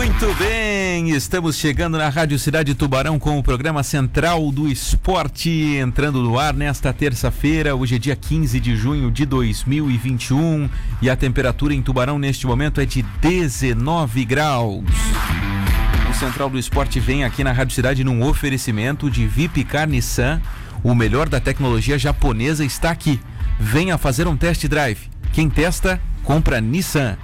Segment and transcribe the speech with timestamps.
[0.00, 6.22] Muito bem, estamos chegando na Rádio Cidade Tubarão com o programa Central do Esporte entrando
[6.22, 7.76] no ar nesta terça-feira.
[7.76, 10.70] Hoje é dia 15 de junho de 2021
[11.02, 14.86] e a temperatura em Tubarão neste momento é de 19 graus.
[16.10, 20.40] O Central do Esporte vem aqui na Rádio Cidade num oferecimento de Vipcar Nissan.
[20.82, 23.20] O melhor da tecnologia japonesa está aqui.
[23.58, 25.10] Venha fazer um test drive.
[25.34, 27.18] Quem testa, compra Nissan.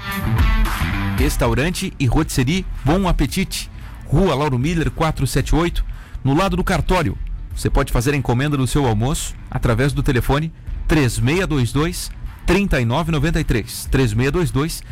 [1.16, 3.70] Restaurante e Rotisserie Bom Apetite,
[4.04, 5.82] Rua Lauro Miller 478,
[6.22, 7.16] no lado do cartório.
[7.54, 10.52] Você pode fazer a encomenda do seu almoço através do telefone
[10.86, 12.10] 3622
[12.44, 13.88] 3993.
[13.90, 14.82] 3622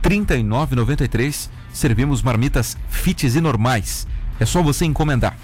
[0.00, 1.50] 3993.
[1.72, 4.06] Servimos marmitas fites e normais.
[4.40, 5.36] É só você encomendar.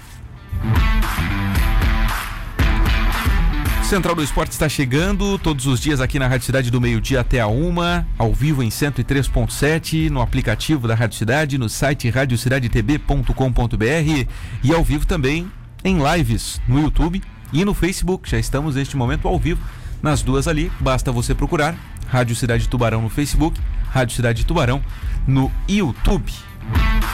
[3.91, 7.41] Central do Esporte está chegando todos os dias aqui na Rádio Cidade do meio-dia até
[7.41, 14.29] a uma, ao vivo em 103.7, no aplicativo da Rádio Cidade, no site radiocidadetb.com.br
[14.63, 15.51] e ao vivo também
[15.83, 18.29] em lives no YouTube e no Facebook.
[18.29, 19.61] Já estamos neste momento ao vivo
[20.01, 20.71] nas duas ali.
[20.79, 21.75] Basta você procurar
[22.07, 24.81] Rádio Cidade Tubarão no Facebook, Rádio Cidade Tubarão
[25.27, 26.31] no YouTube.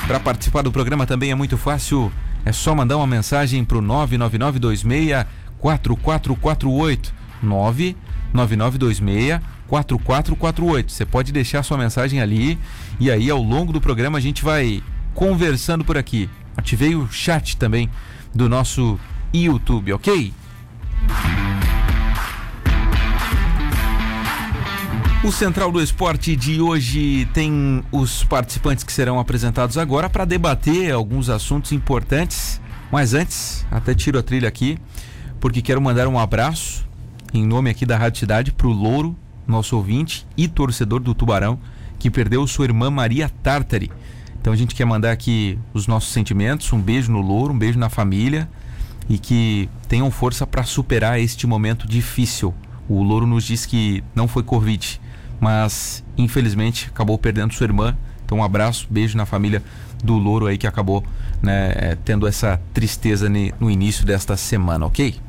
[0.05, 2.11] Para participar do programa também é muito fácil,
[2.45, 10.91] é só mandar uma mensagem para o 99926 4448 99926 4448.
[10.91, 12.57] Você pode deixar sua mensagem ali
[12.99, 14.81] e aí ao longo do programa a gente vai
[15.13, 16.29] conversando por aqui.
[16.55, 17.89] Ativei o chat também
[18.33, 18.99] do nosso
[19.33, 20.33] YouTube, ok?
[25.23, 30.93] O Central do Esporte de hoje tem os participantes que serão apresentados agora para debater
[30.93, 32.61] alguns assuntos importantes.
[32.89, 34.79] Mas antes, até tiro a trilha aqui
[35.47, 36.85] porque quero mandar um abraço
[37.33, 39.15] em nome aqui da Rádio Cidade para o Louro,
[39.47, 41.57] nosso ouvinte e torcedor do Tubarão,
[41.97, 43.89] que perdeu sua irmã Maria Tartari.
[44.41, 47.79] Então a gente quer mandar aqui os nossos sentimentos, um beijo no Louro, um beijo
[47.79, 48.49] na família
[49.07, 52.53] e que tenham força para superar este momento difícil.
[52.89, 54.99] O Louro nos diz que não foi Covid,
[55.39, 57.95] mas infelizmente acabou perdendo sua irmã.
[58.25, 59.63] Então um abraço, beijo na família
[60.03, 61.05] do Louro aí que acabou
[61.41, 63.29] né, tendo essa tristeza
[63.61, 65.25] no início desta semana, ok?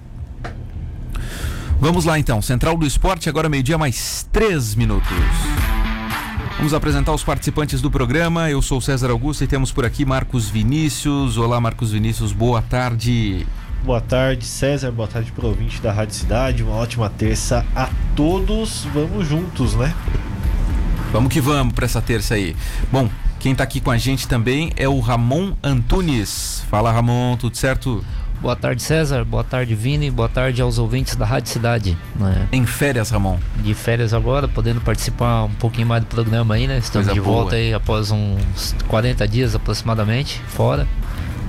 [1.81, 5.09] Vamos lá então, Central do Esporte, agora meio-dia, mais três minutos.
[6.57, 8.51] Vamos apresentar os participantes do programa.
[8.51, 11.39] Eu sou César Augusto e temos por aqui Marcos Vinícius.
[11.39, 13.47] Olá, Marcos Vinícius, boa tarde.
[13.85, 14.91] Boa tarde, César.
[14.91, 16.65] Boa tarde para ouvinte da Rádio Cidade.
[16.65, 18.85] Uma ótima terça a todos.
[18.93, 19.95] Vamos juntos, né?
[21.13, 22.57] Vamos que vamos para essa terça aí.
[22.91, 23.09] Bom,
[23.39, 26.65] quem está aqui com a gente também é o Ramon Antunes.
[26.69, 28.05] Fala, Ramon, tudo certo?
[28.41, 29.25] Boa tarde, César.
[29.25, 30.11] Boa tarde, Vini.
[30.11, 31.99] Boa tarde aos ouvintes da Rádio Cidade.
[32.15, 32.47] Né?
[32.53, 33.37] Em férias, Ramon?
[33.57, 36.79] De férias agora, podendo participar um pouquinho mais do programa aí, né?
[36.79, 37.43] Estamos Coisa de boa.
[37.43, 40.87] volta aí após uns 40 dias aproximadamente, fora.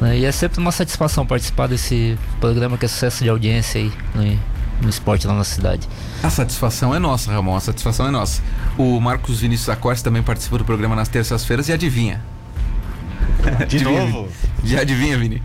[0.02, 0.18] Né?
[0.20, 4.40] E é sempre uma satisfação participar desse programa que é sucesso de audiência aí né?
[4.82, 5.88] no esporte lá na cidade.
[6.24, 7.56] A satisfação é nossa, Ramon.
[7.56, 8.42] A satisfação é nossa.
[8.78, 12.20] O Marcos Vinícius Acosta também participa do programa nas terças-feiras e adivinha.
[13.68, 14.28] De adivinha, novo?
[14.64, 15.42] Já adivinha, Vini?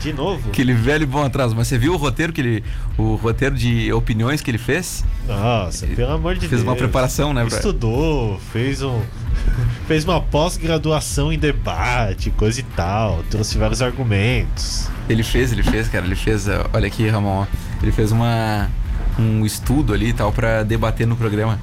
[0.00, 0.48] De novo?
[0.48, 1.54] Aquele velho bom atraso.
[1.56, 2.64] Mas você viu o roteiro que ele.
[2.96, 5.04] O roteiro de opiniões que ele fez?
[5.26, 6.60] Nossa, ele pelo amor de fez Deus.
[6.60, 9.00] Fez uma preparação, né, Estudou, fez um.
[9.86, 13.22] fez uma pós-graduação em debate, coisa e tal.
[13.30, 14.88] Trouxe vários argumentos.
[15.08, 16.04] Ele fez, ele fez, cara.
[16.04, 16.46] Ele fez.
[16.72, 17.46] Olha aqui, Ramon.
[17.82, 18.70] Ele fez uma.
[19.18, 21.58] Um estudo ali e tal para debater no programa.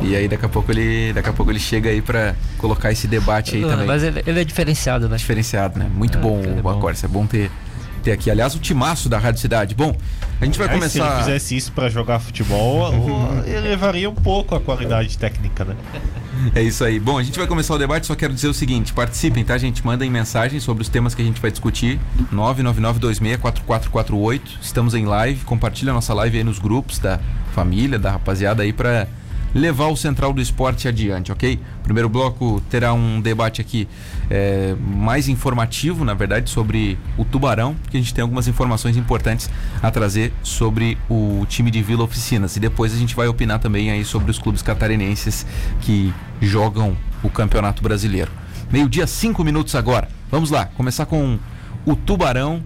[0.00, 3.06] E aí daqui a pouco ele, daqui a pouco ele chega aí para colocar esse
[3.06, 3.86] debate aí também.
[3.86, 5.16] Mas ele, ele, é diferenciado, né?
[5.16, 5.90] Diferenciado, né?
[5.94, 7.50] Muito é, bom o Acorce, é bom ter
[8.00, 8.30] ter aqui.
[8.30, 9.74] Aliás, o timaço da Rádio Cidade.
[9.74, 9.94] Bom,
[10.40, 10.88] a gente vai começar.
[10.88, 12.92] Se ele fizesse isso para jogar futebol,
[13.46, 15.76] elevaria um pouco a qualidade técnica, né?
[16.54, 16.98] É isso aí.
[16.98, 19.84] Bom, a gente vai começar o debate, só quero dizer o seguinte: participem, tá, gente?
[19.84, 22.00] Mandem mensagem sobre os temas que a gente vai discutir.
[22.32, 24.40] 999264448.
[24.62, 25.44] Estamos em live.
[25.44, 27.20] Compartilha a nossa live aí nos grupos da
[27.52, 29.06] família, da rapaziada aí para
[29.54, 31.58] levar o Central do Esporte adiante, ok?
[31.82, 33.88] Primeiro bloco terá um debate aqui
[34.30, 39.50] é, mais informativo, na verdade, sobre o Tubarão, que a gente tem algumas informações importantes
[39.82, 42.56] a trazer sobre o time de Vila Oficinas.
[42.56, 45.46] E depois a gente vai opinar também aí sobre os clubes catarinenses
[45.80, 48.30] que jogam o Campeonato Brasileiro.
[48.70, 50.08] Meio-dia, cinco minutos agora.
[50.30, 51.38] Vamos lá, começar com
[51.84, 52.62] o Tubarão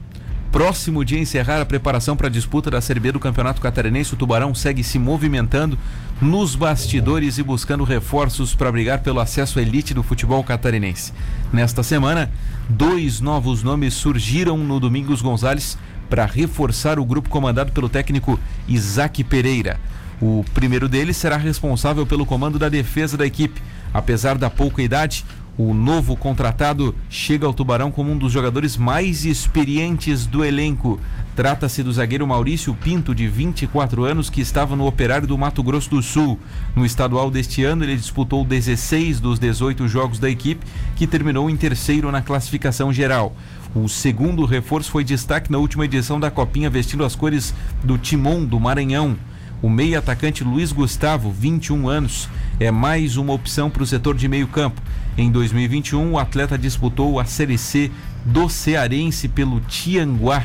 [0.54, 4.16] Próximo de encerrar a preparação para a disputa da Série B do Campeonato Catarinense, o
[4.16, 5.76] Tubarão segue se movimentando
[6.22, 11.12] nos bastidores e buscando reforços para brigar pelo acesso à elite do futebol catarinense.
[11.52, 12.30] Nesta semana,
[12.68, 15.76] dois novos nomes surgiram no Domingos Gonzalez
[16.08, 19.80] para reforçar o grupo comandado pelo técnico Isaac Pereira.
[20.22, 23.60] O primeiro deles será responsável pelo comando da defesa da equipe.
[23.92, 25.24] Apesar da pouca idade,
[25.56, 30.98] O novo contratado chega ao Tubarão como um dos jogadores mais experientes do elenco.
[31.36, 35.90] Trata-se do zagueiro Maurício Pinto, de 24 anos, que estava no Operário do Mato Grosso
[35.90, 36.40] do Sul.
[36.74, 40.66] No estadual deste ano, ele disputou 16 dos 18 jogos da equipe,
[40.96, 43.36] que terminou em terceiro na classificação geral.
[43.76, 48.44] O segundo reforço foi destaque na última edição da Copinha, vestindo as cores do Timon
[48.44, 49.16] do Maranhão.
[49.62, 52.28] O meio atacante Luiz Gustavo, 21 anos,
[52.60, 54.82] é mais uma opção para o setor de meio campo.
[55.16, 57.88] Em 2021, o atleta disputou a Série C
[58.24, 60.42] do Cearense pelo Tianguá.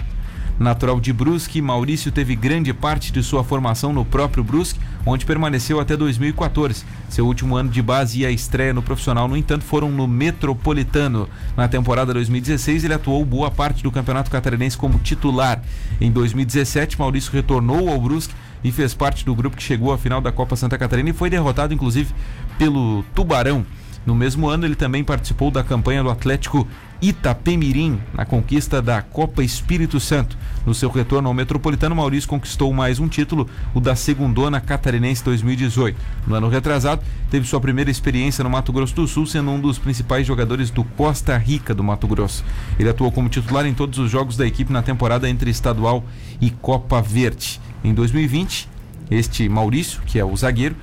[0.59, 5.79] Natural de Brusque, Maurício teve grande parte de sua formação no próprio Brusque, onde permaneceu
[5.79, 6.85] até 2014.
[7.09, 11.27] Seu último ano de base e a estreia no profissional, no entanto, foram no Metropolitano.
[11.57, 15.63] Na temporada 2016, ele atuou boa parte do Campeonato Catarinense como titular.
[15.99, 20.21] Em 2017, Maurício retornou ao Brusque e fez parte do grupo que chegou à final
[20.21, 22.13] da Copa Santa Catarina e foi derrotado inclusive
[22.59, 23.65] pelo Tubarão.
[24.05, 26.67] No mesmo ano, ele também participou da campanha do Atlético
[27.01, 30.37] Itapemirim na conquista da Copa Espírito Santo.
[30.65, 35.97] No seu retorno ao Metropolitano, Maurício conquistou mais um título, o da Segundona Catarinense 2018.
[36.27, 39.77] No ano retrasado, teve sua primeira experiência no Mato Grosso do Sul, sendo um dos
[39.77, 42.43] principais jogadores do Costa Rica do Mato Grosso.
[42.77, 46.03] Ele atuou como titular em todos os jogos da equipe na temporada entre estadual
[46.41, 47.61] e Copa Verde.
[47.81, 48.67] Em 2020,
[49.09, 50.75] este Maurício, que é o zagueiro,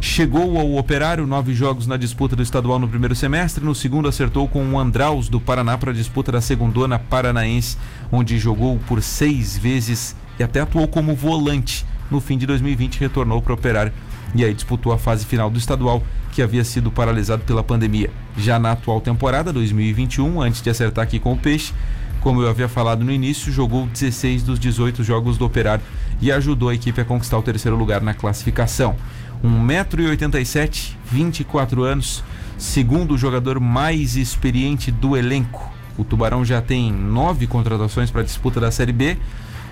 [0.00, 3.64] chegou ao Operário, nove jogos na disputa do estadual no primeiro semestre.
[3.64, 7.76] No segundo, acertou com o Andraus do Paraná para a disputa da segundona paranaense,
[8.10, 11.84] onde jogou por seis vezes e até atuou como volante.
[12.10, 13.92] No fim de 2020, retornou para o Operário
[14.34, 18.10] e aí disputou a fase final do estadual, que havia sido paralisado pela pandemia.
[18.36, 21.72] Já na atual temporada 2021, antes de acertar aqui com o Peixe,
[22.20, 25.82] como eu havia falado no início, jogou 16 dos 18 jogos do Operário
[26.20, 28.94] e ajudou a equipe a conquistar o terceiro lugar na classificação.
[29.42, 32.22] 1,87m, 24 anos,
[32.58, 35.70] segundo jogador mais experiente do elenco.
[35.96, 39.16] O Tubarão já tem nove contratações para a disputa da Série B,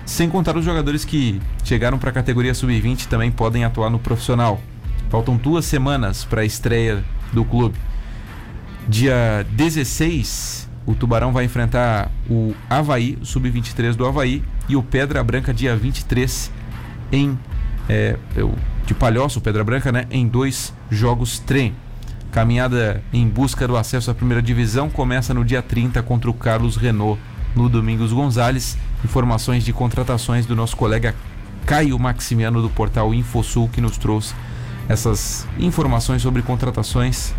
[0.05, 4.59] sem contar os jogadores que chegaram para a categoria sub-20 também podem atuar no profissional.
[5.09, 7.77] Faltam duas semanas para a estreia do clube.
[8.87, 15.53] Dia 16, o Tubarão vai enfrentar o Havaí, sub-23 do Havaí, e o Pedra Branca,
[15.53, 16.51] dia 23,
[17.11, 17.37] em
[17.87, 18.17] é,
[18.89, 21.75] de Palhoça, Pedra Branca, né, em dois jogos trem.
[22.31, 26.75] Caminhada em busca do acesso à primeira divisão começa no dia 30 contra o Carlos
[26.75, 27.21] Renault
[27.55, 28.79] no Domingos Gonzalez.
[29.05, 31.13] Informações de contratações do nosso colega
[31.67, 34.33] Caio Maximiano do portal Infosul que nos trouxe
[34.87, 37.31] essas informações sobre contratações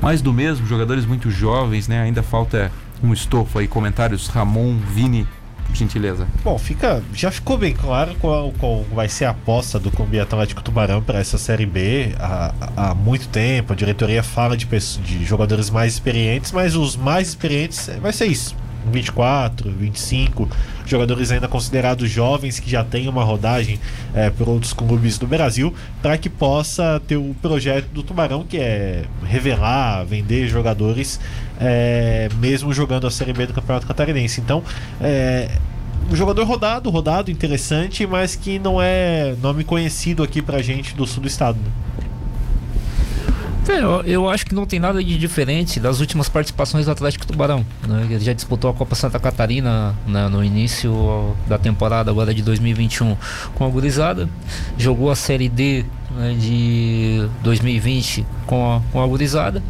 [0.00, 2.02] mais do mesmo, jogadores muito jovens, né?
[2.02, 2.70] Ainda falta
[3.02, 5.26] um estofo aí, comentários Ramon, Vini,
[5.74, 6.26] por gentileza.
[6.44, 10.62] Bom, fica, já ficou bem claro qual, qual vai ser a aposta do Clube Atlético
[10.62, 13.72] Tubarão para essa Série B há, há muito tempo.
[13.72, 18.56] A diretoria fala de, de jogadores mais experientes, mas os mais experientes vai ser isso.
[18.90, 20.48] 24, 25,
[20.84, 23.80] jogadores ainda considerados jovens que já têm uma rodagem
[24.14, 28.58] é, por outros clubes do Brasil, para que possa ter o projeto do Tubarão, que
[28.58, 31.18] é revelar, vender jogadores,
[31.60, 34.40] é, mesmo jogando a Série B do Campeonato Catarinense.
[34.40, 34.62] Então,
[35.00, 35.50] é,
[36.10, 41.06] um jogador rodado, rodado, interessante, mas que não é nome conhecido aqui pra gente do
[41.06, 41.58] sul do estado.
[41.58, 41.70] Né?
[43.66, 47.64] Eu, eu, acho que não tem nada de diferente das últimas participações do Atlético Tubarão.
[47.88, 48.06] Né?
[48.10, 53.16] Ele já disputou a Copa Santa Catarina né, no início da temporada agora de 2021
[53.54, 54.28] com a Gurizada.
[54.76, 59.62] Jogou a Série D né, de 2020 com a, com a Gurizada.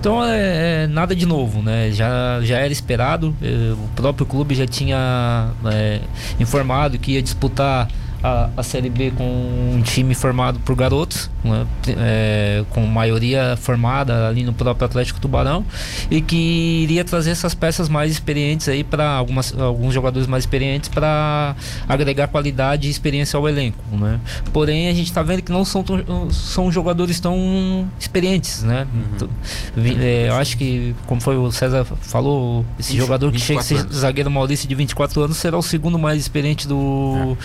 [0.00, 1.90] Então é, é, nada de novo, né?
[1.92, 3.34] Já, já era esperado.
[3.42, 6.00] É, o próprio clube já tinha é,
[6.38, 7.88] informado que ia disputar
[8.24, 14.26] a, a Série B com um time formado por garotos, né, é, com maioria formada
[14.26, 15.62] ali no próprio Atlético Tubarão,
[16.10, 21.54] e que iria trazer essas peças mais experientes aí para alguns jogadores mais experientes para
[21.86, 24.18] agregar qualidade e experiência ao elenco, né?
[24.54, 28.86] Porém, a gente está vendo que não são, tão, são jogadores tão experientes, né?
[28.94, 29.28] Uhum.
[30.00, 33.86] É, eu acho que, como foi o César falou, esse jogador que chega a ser
[33.92, 37.36] zagueiro Maurício de 24 anos será o segundo mais experiente do,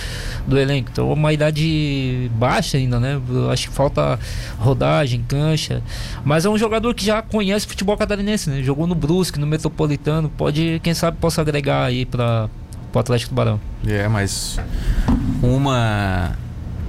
[0.48, 0.50] é.
[0.50, 0.90] do elenco elenco.
[0.92, 3.20] Então, uma idade baixa ainda, né?
[3.52, 4.20] Acho que falta
[4.58, 5.82] rodagem, cancha.
[6.24, 8.62] Mas é um jogador que já conhece futebol catarinense, né?
[8.62, 10.30] Jogou no Brusque, no Metropolitano.
[10.30, 12.50] Pode, quem sabe, possa agregar aí para
[12.94, 13.60] o Atlético do Barão.
[13.86, 14.60] É, mas
[15.42, 16.38] uma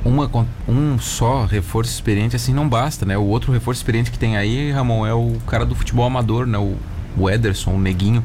[0.02, 0.30] uma,
[0.66, 3.18] um só reforço experiente assim não basta, né?
[3.18, 6.58] O outro reforço experiente que tem aí, Ramon, é o cara do futebol amador, né?
[6.58, 6.76] O,
[7.16, 8.24] o Ederson, o Neguinho,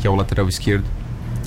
[0.00, 0.84] que é o lateral esquerdo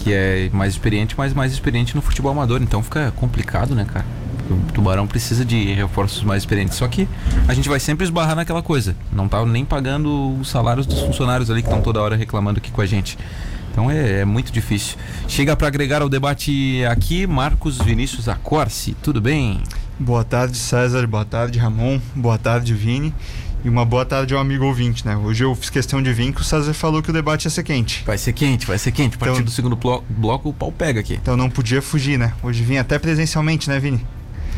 [0.08, 2.62] que é mais experiente, mas mais experiente no futebol amador.
[2.62, 4.06] Então fica complicado, né, cara?
[4.50, 6.78] O Tubarão precisa de reforços mais experientes.
[6.78, 7.10] Só que
[7.46, 8.96] a gente vai sempre esbarrar naquela coisa.
[9.12, 12.72] Não tá nem pagando os salários dos funcionários ali que estão toda hora reclamando aqui
[12.72, 13.18] com a gente.
[13.70, 14.98] Então é, é muito difícil.
[15.28, 18.96] Chega para agregar ao debate aqui, Marcos Vinícius Acorce.
[19.04, 19.62] Tudo bem?
[20.00, 21.06] Boa tarde, César.
[21.06, 22.00] Boa tarde, Ramon.
[22.16, 23.14] Boa tarde, Vini.
[23.64, 25.18] E uma boa tarde ao amigo ouvinte, né?
[25.18, 27.64] Hoje eu fiz questão de vir que o César falou que o debate ia ser
[27.64, 28.04] quente.
[28.06, 29.16] Vai ser quente, vai ser quente.
[29.16, 31.16] A partir Então- do segundo blo- bloco, o pau pega aqui.
[31.16, 32.34] Então não podia fugir, né?
[32.42, 34.06] Hoje vim até presencialmente, né, Vini?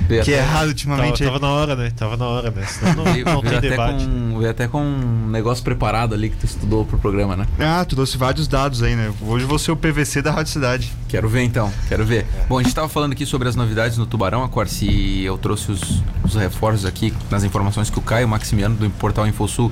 [0.07, 1.23] Veio Que é até- Tava, ultimamente.
[1.23, 1.91] tava na hora, né?
[1.95, 2.65] Tava na hora, né?
[2.65, 4.05] Senão não, veio- não veio tem até debate.
[4.05, 7.45] com, veio até com um negócio preparado ali que tu estudou pro programa, né?
[7.59, 9.11] Ah, tu trouxe vários dados aí, né?
[9.21, 10.91] Hoje vou ser o PVC da Rádio Cidade.
[11.07, 12.25] Quero ver então, quero ver.
[12.47, 15.71] Bom, a gente estava falando aqui sobre as novidades no Tubarão, a Corsi, eu trouxe
[15.71, 19.71] os, os reforços aqui nas informações que o Caio Maximiano do portal Infosul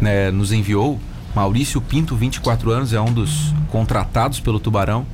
[0.00, 1.00] né, nos enviou.
[1.34, 5.06] Maurício Pinto, 24 anos, é um dos contratados pelo Tubarão.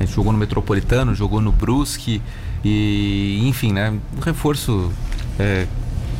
[0.00, 2.20] Ele jogou no Metropolitano, jogou no Brusque
[2.64, 4.92] e, enfim, né, um reforço
[5.38, 5.66] é,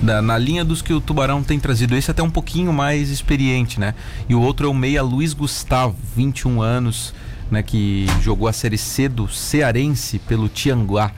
[0.03, 1.95] na, na linha dos que o Tubarão tem trazido.
[1.97, 3.95] Esse até um pouquinho mais experiente, né?
[4.29, 7.15] E o outro é o meia Luiz Gustavo, 21 anos,
[7.51, 11.13] né, que jogou a Série C do Cearense pelo Tianguá.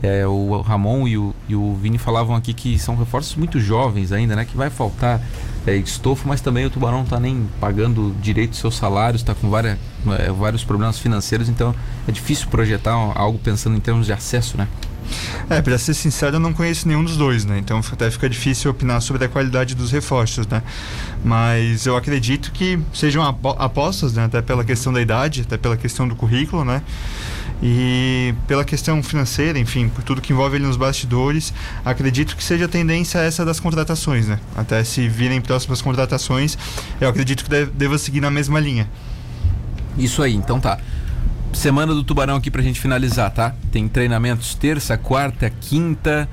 [0.00, 4.12] É, o Ramon e o, e o Vini falavam aqui que são reforços muito jovens
[4.12, 4.44] ainda, né?
[4.44, 5.20] Que vai faltar
[5.68, 9.48] é, estofo, mas também o Tubarão não tá nem pagando direito seus salários, está com
[9.50, 9.78] várias,
[10.18, 11.74] é, vários problemas financeiros, então
[12.06, 14.66] é difícil projetar algo pensando em termos de acesso, né?
[15.48, 17.58] É, pra ser sincero, eu não conheço nenhum dos dois, né?
[17.58, 20.62] Então até fica difícil opinar sobre a qualidade dos reforços, né?
[21.24, 24.24] Mas eu acredito que sejam apo- apostas, né?
[24.24, 26.82] Até pela questão da idade, até pela questão do currículo, né?
[27.62, 31.52] E pela questão financeira, enfim, por tudo que envolve ele nos bastidores,
[31.84, 34.38] acredito que seja a tendência essa das contratações, né?
[34.56, 36.56] Até se virem próximas contratações,
[37.00, 38.88] eu acredito que deva seguir na mesma linha.
[39.96, 40.78] Isso aí, então tá.
[41.52, 43.54] Semana do Tubarão aqui pra gente finalizar, tá?
[43.72, 46.28] Tem treinamentos terça, quarta, quinta,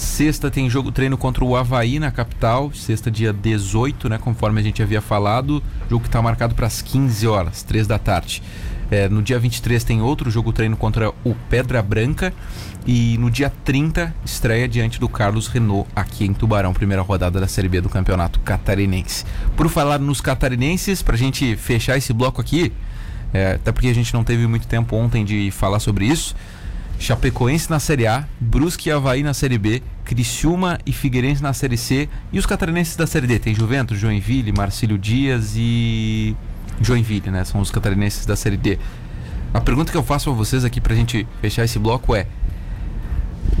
[0.00, 4.62] sexta tem jogo treino contra o Havaí na capital, sexta dia 18, né, conforme a
[4.62, 8.42] gente havia falado, jogo que tá marcado para as 15 horas, 3 da tarde.
[8.90, 12.34] É, no dia 23 tem outro jogo treino contra o Pedra Branca
[12.84, 17.46] e no dia 30 estreia diante do Carlos Renault aqui em Tubarão, primeira rodada da
[17.46, 19.24] Série B do Campeonato Catarinense.
[19.56, 22.72] Por falar nos catarinenses, pra gente fechar esse bloco aqui,
[23.32, 26.34] é, até porque a gente não teve muito tempo ontem de falar sobre isso.
[26.98, 31.76] Chapecoense na Série A, Brusque e Havaí na Série B, Criciúma e Figueirense na Série
[31.76, 33.38] C e os catarinenses da Série D.
[33.38, 36.36] Tem Juventus, Joinville, Marcílio Dias e
[36.80, 37.44] Joinville, né?
[37.44, 38.78] São os catarinenses da Série D.
[39.52, 42.26] A pergunta que eu faço a vocês aqui pra gente fechar esse bloco é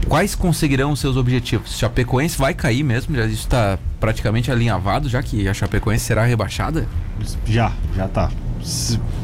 [0.08, 1.78] Quais conseguirão os seus objetivos?
[1.78, 3.14] Chapecoense vai cair mesmo?
[3.14, 6.88] Já isso está praticamente alinhavado, já que a Chapecoense será rebaixada?
[7.46, 8.30] Já, já tá.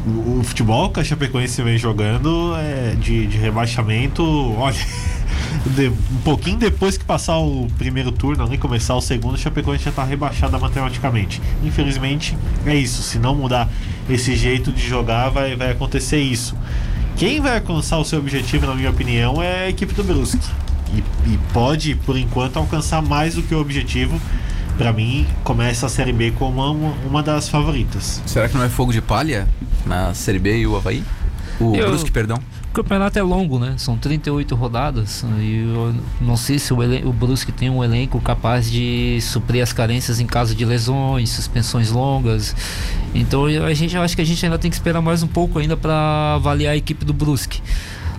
[0.06, 4.22] O futebol que a Chapecoense vem jogando é de, de rebaixamento,
[4.56, 4.76] olha,
[5.66, 9.84] de- um pouquinho depois que passar o primeiro turno, ali começar o segundo, a Chapecoense
[9.84, 11.40] já tá rebaixada matematicamente.
[11.64, 13.02] Infelizmente, é isso.
[13.02, 13.68] Se não mudar
[14.08, 16.56] esse jeito de jogar, vai, vai acontecer isso.
[17.16, 20.38] Quem vai alcançar o seu objetivo, na minha opinião, é a equipe do Brusque.
[20.94, 20.98] E,
[21.32, 24.20] e pode, por enquanto, alcançar mais do que o objetivo.
[24.78, 28.22] Pra mim, começa a Série B como uma, uma das favoritas.
[28.26, 29.48] Será que não é fogo de palha
[29.86, 31.02] na Série B e o Havaí?
[31.58, 32.38] O Eu- Brusque, perdão.
[32.76, 33.72] Campeonato é longo, né?
[33.78, 38.70] São 38 rodadas e eu não sei se o, o Brusque tem um elenco capaz
[38.70, 42.54] de suprir as carências em caso de lesões, suspensões longas.
[43.14, 45.58] Então a gente eu acho que a gente ainda tem que esperar mais um pouco
[45.58, 47.62] ainda para avaliar a equipe do Brusque.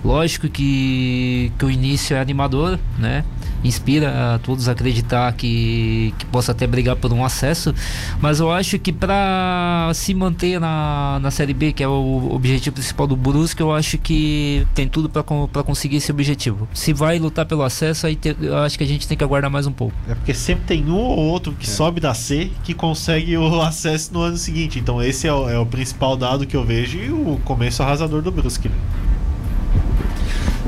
[0.03, 3.23] Lógico que, que o início é animador, né?
[3.67, 7.73] Inspira a todos a acreditar que, que possa até brigar por um acesso,
[8.21, 12.75] mas eu acho que para se manter na, na Série B, que é o objetivo
[12.75, 16.67] principal do Brusque, eu acho que tem tudo para conseguir esse objetivo.
[16.73, 19.51] Se vai lutar pelo acesso, aí te- eu acho que a gente tem que aguardar
[19.51, 19.93] mais um pouco.
[20.07, 24.13] É porque sempre tem um ou outro que sobe da C que consegue o acesso
[24.13, 24.79] no ano seguinte.
[24.79, 28.21] Então esse é o, é o principal dado que eu vejo e o começo arrasador
[28.21, 28.69] do Brusque.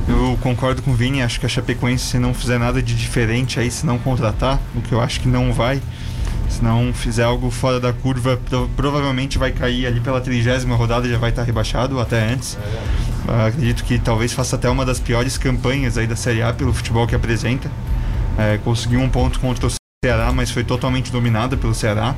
[0.09, 3.59] Eu concordo com o Vini, acho que a Chapecoense, se não fizer nada de diferente
[3.59, 5.79] aí, se não contratar, o que eu acho que não vai,
[6.49, 11.07] se não fizer algo fora da curva, pro- provavelmente vai cair ali pela trigésima rodada,
[11.07, 12.57] já vai estar rebaixado, até antes.
[13.27, 16.73] Ah, acredito que talvez faça até uma das piores campanhas aí da Série A pelo
[16.73, 17.69] futebol que apresenta.
[18.37, 19.71] É, conseguiu um ponto contra o
[20.03, 22.15] Ceará, mas foi totalmente dominada pelo Ceará.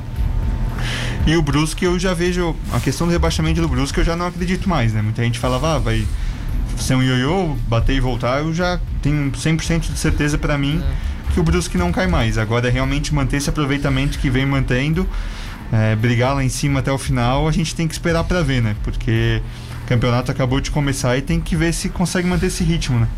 [1.26, 4.26] E o Brusque eu já vejo, a questão do rebaixamento do Brusque eu já não
[4.26, 5.02] acredito mais, né?
[5.02, 6.06] Muita gente falava, ah, vai
[6.78, 10.82] ser um ioiô, bater e voltar, eu já tenho 100% de certeza pra mim
[11.32, 12.38] que o Brusque não cai mais.
[12.38, 15.08] Agora é realmente manter esse aproveitamento que vem mantendo,
[15.72, 18.62] é, brigar lá em cima até o final, a gente tem que esperar pra ver,
[18.62, 18.76] né?
[18.82, 19.42] Porque
[19.84, 23.08] o campeonato acabou de começar e tem que ver se consegue manter esse ritmo, né?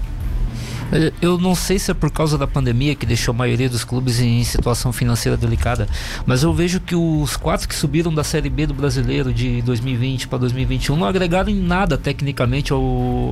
[1.20, 4.20] Eu não sei se é por causa da pandemia que deixou a maioria dos clubes
[4.20, 5.88] em situação financeira delicada,
[6.26, 10.28] mas eu vejo que os quatro que subiram da Série B do Brasileiro de 2020
[10.28, 12.80] para 2021 não agregaram em nada tecnicamente ao,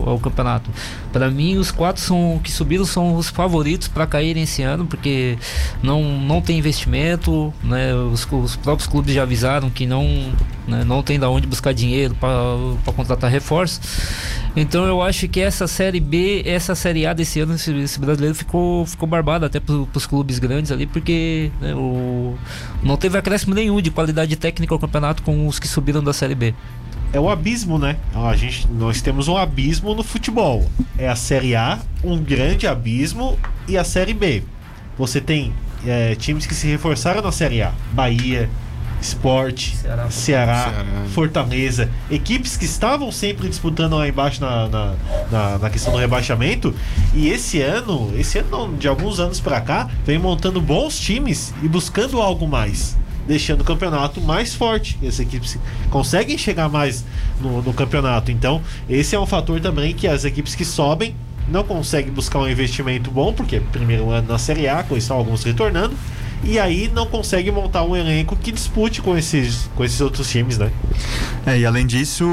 [0.07, 0.71] ao campeonato.
[1.13, 5.39] Para mim, os quatro são, que subiram são os favoritos para caírem esse ano, porque
[5.83, 7.95] não, não tem investimento, né?
[7.95, 10.33] os, os próprios clubes já avisaram que não,
[10.67, 10.85] né?
[10.85, 13.81] não tem da onde buscar dinheiro para contratar reforços.
[14.55, 18.85] Então eu acho que essa Série B, essa Série A desse ano, esse, brasileiro ficou,
[18.85, 22.37] ficou barbado até para os clubes grandes ali, porque né, o,
[22.83, 26.35] não teve acréscimo nenhum de qualidade técnica ao campeonato com os que subiram da Série
[26.35, 26.55] B.
[27.15, 27.97] É o abismo, né?
[28.15, 30.65] A gente, nós temos um abismo no futebol.
[30.99, 33.39] É a Série A, um grande abismo,
[33.69, 34.43] e a Série B.
[34.97, 35.53] Você tem
[35.87, 37.73] é, times que se reforçaram na Série A.
[37.93, 38.49] Bahia,
[39.03, 44.95] Esporte, Ceará, Ceará, Ceará, Fortaleza, equipes que estavam sempre disputando lá embaixo na, na,
[45.31, 46.75] na, na, questão do rebaixamento.
[47.13, 51.53] E esse ano, esse ano não, de alguns anos para cá, vem montando bons times
[51.63, 52.97] e buscando algo mais.
[53.27, 54.99] Deixando o campeonato mais forte.
[55.07, 55.59] As equipes
[55.91, 57.05] conseguem chegar mais
[57.41, 58.31] no, no campeonato.
[58.31, 61.15] Então, esse é um fator também que as equipes que sobem
[61.49, 65.43] não conseguem buscar um investimento bom, porque primeiro ano na Série A, com isso alguns
[65.45, 65.95] retornando
[66.45, 70.59] e aí não consegue montar um elenco que dispute com esses, com esses outros times,
[70.59, 70.71] né?
[71.47, 72.25] É, e além disso,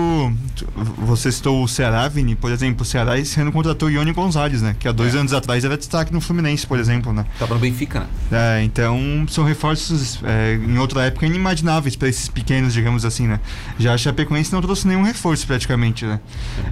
[0.98, 4.62] você citou o Ceará, Vini, por exemplo, o Ceará esse ano contratou o Ione Gonzalez,
[4.62, 4.76] né?
[4.80, 5.20] Que há dois é.
[5.20, 7.26] anos atrás era destaque no Fluminense, por exemplo, né?
[7.38, 8.02] Tava no Benfica,
[8.32, 8.60] né?
[8.60, 13.40] É, então são reforços é, em outra época inimagináveis para esses pequenos, digamos assim, né?
[13.78, 16.20] Já a Chapecoense não trouxe nenhum reforço praticamente, né?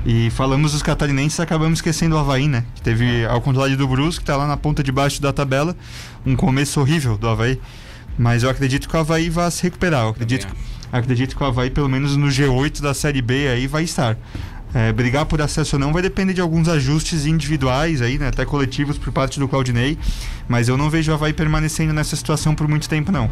[0.06, 2.66] E falamos dos catarinenses, acabamos esquecendo o Havaí, né?
[2.76, 5.76] Que teve, ao contrário do Brusque, que tá lá na ponta de baixo da tabela,
[6.26, 7.60] um começo horrível do Havaí.
[8.18, 10.04] Mas eu acredito que o Havaí vai se recuperar.
[10.04, 10.48] Eu acredito,
[10.92, 14.18] acredito que o Havaí, pelo menos no G8 da Série B, aí vai estar.
[14.74, 18.44] É, brigar por acesso ou não vai depender de alguns ajustes individuais aí, né, até
[18.44, 19.98] coletivos por parte do Claudinei,
[20.48, 23.30] mas eu não vejo o Havaí permanecendo nessa situação por muito tempo não.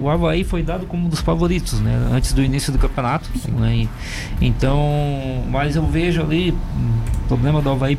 [0.00, 3.86] O Havaí foi dado como um dos favoritos, né, antes do início do campeonato, né,
[4.40, 7.98] então, mas eu vejo ali, o problema do Havaí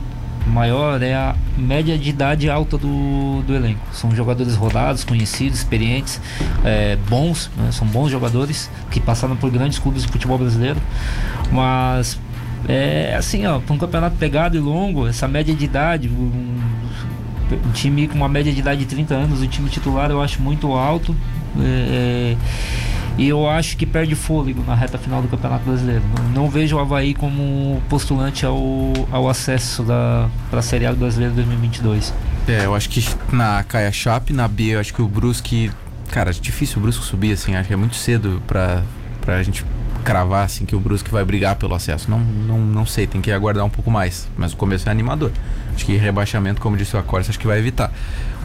[0.50, 3.82] maior é a média de idade alta do, do elenco.
[3.94, 6.20] São jogadores rodados, conhecidos, experientes,
[6.64, 7.72] é, bons, né?
[7.72, 10.80] são bons jogadores que passaram por grandes clubes do futebol brasileiro,
[11.52, 12.20] mas
[12.68, 16.60] é assim, ó, para um campeonato pegado e longo, essa média de idade, um,
[17.52, 20.42] um, time com uma média de idade de 30 anos, o time titular eu acho
[20.42, 21.16] muito alto.
[21.58, 22.80] É, é
[23.20, 26.02] e eu acho que perde fôlego na reta final do Campeonato Brasileiro.
[26.18, 28.58] Não, não vejo o Havaí como postulante ao,
[29.12, 32.14] ao acesso para a Série A do Brasileiro 2022.
[32.48, 35.70] É, eu acho que na Caia Chape, na B, eu acho que o Brusque.
[36.12, 37.56] Cara, é difícil o Brusque subir, assim.
[37.56, 38.84] Acho que é muito cedo para
[39.28, 39.66] a gente
[40.06, 42.10] cravar assim que o Brusque vai brigar pelo acesso.
[42.10, 44.30] Não, não, não sei, tem que aguardar um pouco mais.
[44.38, 45.32] Mas o começo é animador.
[45.76, 47.92] Acho que rebaixamento, como disse o Acorda, acho que vai evitar.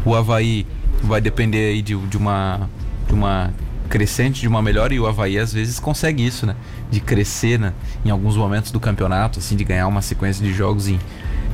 [0.05, 0.67] O Havaí
[1.01, 2.69] vai depender aí de, de uma
[3.07, 3.53] de uma
[3.89, 6.57] crescente de uma melhora e o Havaí às vezes consegue isso, né?
[6.91, 7.73] De crescer né?
[8.05, 10.99] em alguns momentos do campeonato, assim, de ganhar uma sequência de jogos e,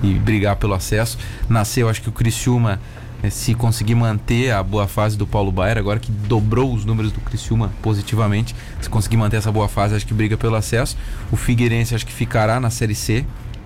[0.02, 1.18] e brigar pelo acesso.
[1.48, 2.80] Nasceu, acho que o Criciúma,
[3.22, 7.12] né, se conseguir manter a boa fase do Paulo Baier, agora que dobrou os números
[7.12, 10.96] do Criciúma positivamente, se conseguir manter essa boa fase, acho que briga pelo acesso.
[11.30, 13.24] O Figueirense acho que ficará na Série C,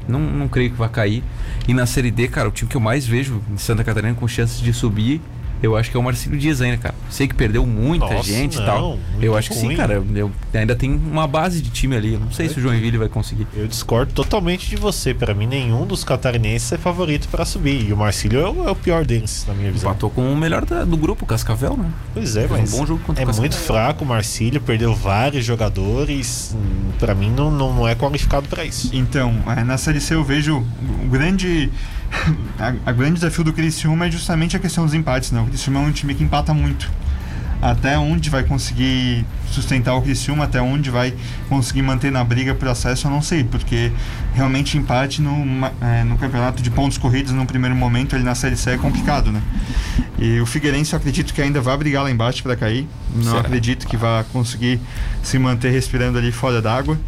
[0.09, 1.23] não, não creio que vai cair.
[1.67, 4.29] E na Série D, cara, o time que eu mais vejo em Santa Catarina com
[4.29, 5.21] chances de subir
[5.63, 6.95] eu acho que é o Marcelo Dias ainda, cara.
[7.09, 8.99] Sei que perdeu muita Nossa, gente e tal.
[9.21, 10.03] Eu acho que sim, cara.
[10.15, 12.15] Eu, ainda tem uma base de time ali.
[12.15, 13.47] Eu não sei é se o Joinville vai conseguir.
[13.55, 15.15] Eu discordo totalmente de você.
[15.15, 17.89] Para mim, nenhum dos catarinenses é favorito para subir.
[17.89, 19.91] E o Marcílio é o, é o, pior deles, na minha visão.
[19.91, 21.91] Empatou com o melhor da, do grupo, Cascavel, né?
[22.13, 24.61] Pois é, mas um bom jogo contra é muito fraco o Marcílio.
[24.61, 26.55] Perdeu vários jogadores.
[26.99, 28.91] Para mim, não, não, não é qualificado para isso.
[28.93, 31.71] Então, é, na Série C eu vejo o grande
[32.59, 35.44] a, a, grande desafio do Criciúma é justamente a questão dos empates, né?
[35.45, 36.91] O Criciúma é um time que empata muito.
[37.63, 41.15] Até onde vai conseguir sustentar o Criciúma, até onde vai
[41.49, 43.91] conseguir manter na briga por acesso, eu não sei, porque
[44.35, 48.57] realmente empate no, é, no campeonato de pontos corridos no primeiro momento, ali na Série
[48.57, 49.41] C é complicado, né?
[50.19, 53.41] E o Figueirense eu acredito que ainda vai brigar lá embaixo para cair, não Será?
[53.41, 54.81] acredito que vai conseguir
[55.23, 56.99] se manter respirando ali fora d'água.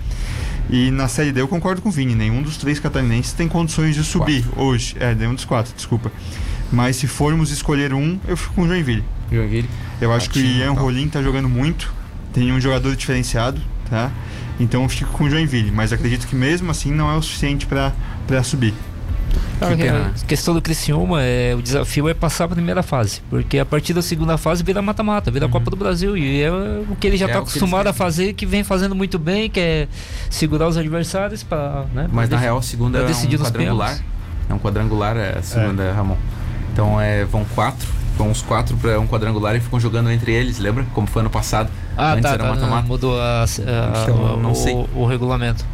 [0.69, 3.95] E na Série D eu concordo com o Vini, nenhum dos três catarinenses tem condições
[3.95, 4.63] de subir quatro.
[4.65, 4.97] hoje.
[4.99, 6.11] É, nenhum dos quatro, desculpa.
[6.73, 9.05] Mas se formos escolher um, eu fico com o Joinville.
[9.31, 9.69] Joinville?
[10.01, 10.81] Eu acho que o Ian tá.
[10.81, 11.93] Rolim tá jogando muito,
[12.33, 14.11] tem um jogador diferenciado, tá?
[14.59, 17.67] Então eu fico com o Joinville, mas acredito que mesmo assim não é o suficiente
[17.67, 18.75] para subir.
[19.61, 23.95] A questão do Criciúma, é, o desafio é passar a primeira fase, porque a partir
[23.95, 25.51] da segunda fase vira mata-mata, vira uhum.
[25.51, 28.35] a Copa do Brasil, e é o que ele já está é acostumado a fazer,
[28.35, 29.89] que vem fazendo muito bem, que é
[30.29, 31.87] segurar os adversários para.
[31.95, 33.99] Né, Mas na real, a segunda é um quadrangular.
[34.49, 35.91] É um quadrangular é a segunda, é.
[35.91, 36.17] Ramon.
[36.77, 40.59] Então é, vão quatro, vão uns quatro para um quadrangular e ficam jogando entre eles,
[40.59, 40.85] lembra?
[40.93, 41.71] Como foi ano passado.
[41.97, 42.87] Ah, Antes tá, era tá, mata -mata.
[42.87, 44.75] mudou a, a, então, não o, sei.
[44.75, 45.65] O, o regulamento.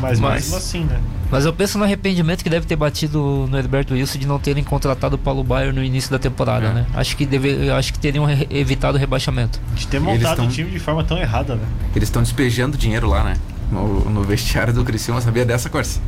[0.00, 1.00] Mas, mas mesmo assim, né?
[1.30, 4.62] Mas eu penso no arrependimento que deve ter batido no Herberto Wilson de não terem
[4.62, 6.72] contratado o Paulo Baier no início da temporada, é.
[6.74, 6.86] né?
[6.92, 9.58] Acho que, deve, acho que teriam evitado o rebaixamento.
[9.74, 11.64] De ter montado tão, o time de forma tão errada, né?
[11.96, 13.38] Eles estão despejando dinheiro lá, né?
[13.72, 16.00] No, no vestiário do Criciúma, sabia dessa, Corsa?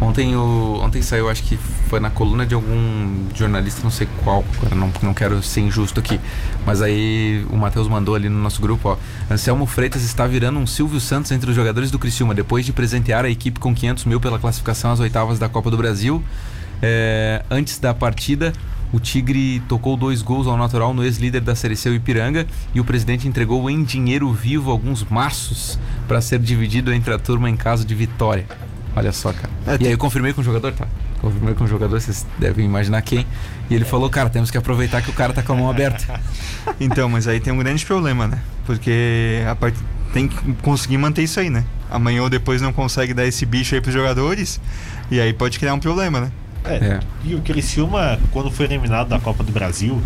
[0.00, 4.44] Ontem, o, ontem saiu, acho que foi na coluna de algum jornalista, não sei qual,
[4.74, 6.18] não, não quero ser injusto aqui,
[6.66, 8.96] mas aí o Matheus mandou ali no nosso grupo, ó,
[9.30, 13.24] Anselmo Freitas está virando um Silvio Santos entre os jogadores do Criciúma, depois de presentear
[13.24, 16.22] a equipe com 500 mil pela classificação às oitavas da Copa do Brasil.
[16.82, 18.52] É, antes da partida,
[18.92, 22.84] o Tigre tocou dois gols ao natural no ex-líder da Série C, Ipiranga, e o
[22.84, 27.86] presidente entregou em dinheiro vivo alguns maços para ser dividido entre a turma em caso
[27.86, 28.46] de vitória.
[28.94, 29.50] Olha só, cara.
[29.66, 30.86] É, e aí eu confirmei com o jogador, tá?
[31.20, 33.26] Confirmei com o jogador, vocês devem imaginar quem.
[33.70, 36.20] E ele falou, cara, temos que aproveitar que o cara tá com a mão aberta.
[36.80, 38.38] então, mas aí tem um grande problema, né?
[38.66, 39.76] Porque a part...
[40.12, 41.64] tem que conseguir manter isso aí, né?
[41.90, 44.60] Amanhã ou depois não consegue dar esse bicho aí pros jogadores.
[45.10, 46.32] E aí pode criar um problema, né?
[46.64, 46.74] É.
[46.74, 47.00] é.
[47.24, 50.00] E o Criciúma, quando foi eliminado da Copa do Brasil,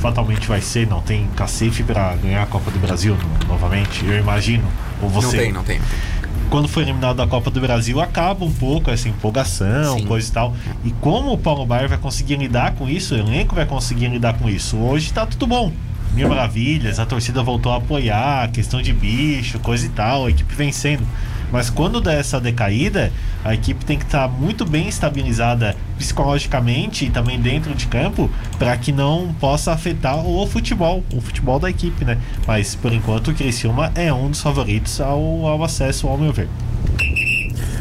[0.00, 3.16] fatalmente vai ser, não tem cacete para ganhar a Copa do Brasil
[3.48, 4.64] novamente, eu imagino.
[5.02, 5.26] Ou você?
[5.26, 5.78] Não tem, não tem.
[5.78, 6.06] Não tem
[6.50, 10.06] quando foi eliminado da Copa do Brasil, acaba um pouco essa empolgação, Sim.
[10.06, 10.54] coisa e tal.
[10.84, 14.34] E como o Paulo Baier vai conseguir lidar com isso, o elenco vai conseguir lidar
[14.34, 14.76] com isso.
[14.76, 15.72] Hoje tá tudo bom.
[16.12, 20.54] Mil maravilhas, a torcida voltou a apoiar, questão de bicho, coisa e tal, a equipe
[20.54, 21.06] vencendo.
[21.52, 23.12] Mas quando der essa decaída,
[23.46, 28.28] a equipe tem que estar tá muito bem estabilizada psicologicamente e também dentro de campo
[28.58, 32.18] para que não possa afetar o futebol, o futebol da equipe, né?
[32.46, 36.48] Mas por enquanto o Criciúma é um dos favoritos ao, ao acesso, ao meu ver.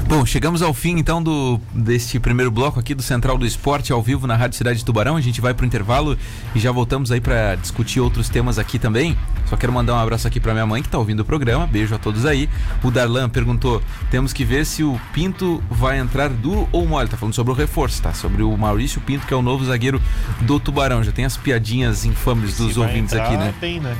[0.07, 4.03] Bom, chegamos ao fim então do deste primeiro bloco aqui do Central do Esporte ao
[4.03, 5.17] vivo na Rádio Cidade de Tubarão.
[5.17, 6.15] A gente vai pro intervalo
[6.53, 9.17] e já voltamos aí para discutir outros temas aqui também.
[9.47, 11.65] Só quero mandar um abraço aqui para minha mãe que tá ouvindo o programa.
[11.65, 12.47] Beijo a todos aí.
[12.83, 17.09] O Darlan perguntou: "Temos que ver se o Pinto vai entrar duro ou mole".
[17.09, 18.13] Tá falando sobre o reforço, tá?
[18.13, 19.99] Sobre o Maurício Pinto, que é o novo zagueiro
[20.41, 21.03] do Tubarão.
[21.03, 23.53] Já tem as piadinhas infames dos ouvintes aqui, né?
[23.59, 23.97] Bem, né?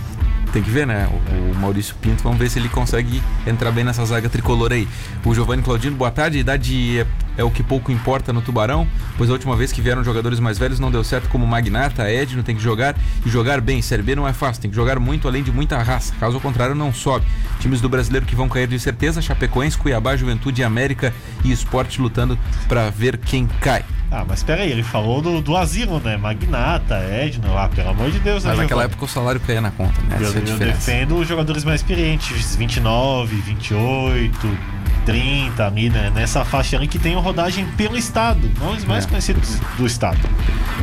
[0.56, 1.06] Tem que ver, né?
[1.12, 4.88] O, o, Maurício Pinto, vamos ver se ele consegue entrar bem nessa zaga tricolor aí.
[5.26, 6.38] O Giovanni Claudino, boa tarde.
[6.38, 7.08] Idade é,
[7.40, 8.88] é, o que pouco importa no Tubarão,
[9.18, 12.42] pois a última vez que vieram jogadores mais velhos não deu certo, como Magnata, Edno,
[12.42, 13.82] tem que jogar e jogar bem.
[13.82, 16.14] Série B não é fácil, tem que jogar muito além de muita raça.
[16.22, 17.26] Caso contrário, não sobe.
[17.60, 21.14] Times do brasileiro que vão cair de certeza: Chapecoense, Cuiabá, Juventude, América
[21.44, 22.40] e Esporte lutando
[22.70, 23.84] para ver quem cai.
[24.16, 26.16] Ah, mas peraí, ele falou do, do asilo, né?
[26.16, 28.52] Magnata, Edno, ah, pelo amor de Deus, né?
[28.52, 30.18] Mas naquela época o salário caía na conta, né?
[30.22, 34.58] Eu, é eu defendo os jogadores mais experientes, 29, 28,
[35.06, 36.10] 30, ali, né?
[36.16, 39.10] Nessa faixa ali que tem rodagem pelo estado, não os mais é.
[39.10, 40.20] conhecidos do estado.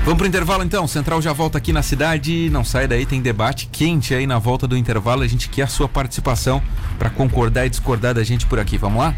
[0.05, 3.67] Vamos pro intervalo então, Central já volta aqui na cidade, não sai daí, tem debate
[3.73, 6.63] quente aí na volta do intervalo, a gente quer a sua participação
[6.99, 9.15] para concordar e discordar da gente por aqui, vamos lá?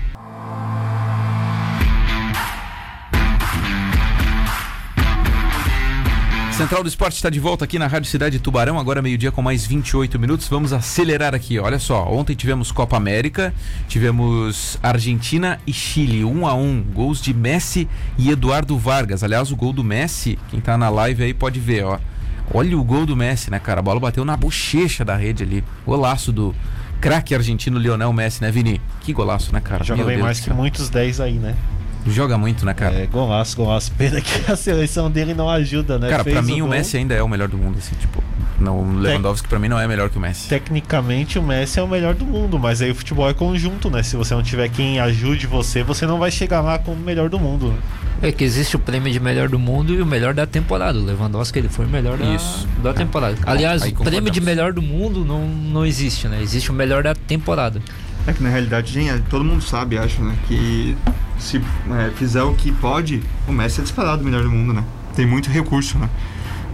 [6.56, 9.42] Central do Esporte está de volta aqui na Rádio Cidade de Tubarão, agora meio-dia com
[9.42, 10.46] mais 28 minutos.
[10.46, 11.58] Vamos acelerar aqui.
[11.58, 13.52] Olha só, ontem tivemos Copa América,
[13.88, 19.24] tivemos Argentina e Chile, 1 um a 1 um, gols de Messi e Eduardo Vargas.
[19.24, 21.98] Aliás, o gol do Messi, quem está na live aí pode ver, ó.
[22.52, 23.80] Olha o gol do Messi, né, cara?
[23.80, 25.64] A bola bateu na bochecha da rede ali.
[25.84, 26.54] Golaço do
[27.00, 28.80] craque argentino Lionel Messi, né, Vini?
[29.00, 29.82] Que golaço, né, cara?
[29.82, 31.56] Joga Meu bem Deus mais que muitos 10 aí, né?
[32.06, 32.94] Joga muito, né, cara?
[32.94, 33.92] É, golaço, golaço.
[33.92, 36.10] Pena que a seleção dele não ajuda, né?
[36.10, 38.22] Cara, Fez pra mim o, o Messi ainda é o melhor do mundo, assim, tipo.
[38.60, 40.48] Não, o Lewandowski pra mim não é melhor que o Messi.
[40.48, 44.02] Tecnicamente o Messi é o melhor do mundo, mas aí o futebol é conjunto, né?
[44.02, 47.28] Se você não tiver quem ajude você, você não vai chegar lá como o melhor
[47.28, 47.68] do mundo.
[47.68, 47.78] Né?
[48.22, 50.98] É que existe o prêmio de melhor do mundo e o melhor da temporada.
[50.98, 52.66] O Lewandowski ele foi o melhor da, Isso.
[52.82, 53.36] da temporada.
[53.44, 56.40] Aliás, o prêmio de melhor do mundo não, não existe, né?
[56.40, 57.82] Existe o melhor da temporada.
[58.26, 60.34] É que na realidade, gente, todo mundo sabe, acho, né?
[60.48, 60.96] Que
[61.38, 64.84] se é, fizer o que pode, o Messi é disparado o melhor do mundo, né?
[65.14, 66.08] Tem muito recurso, né?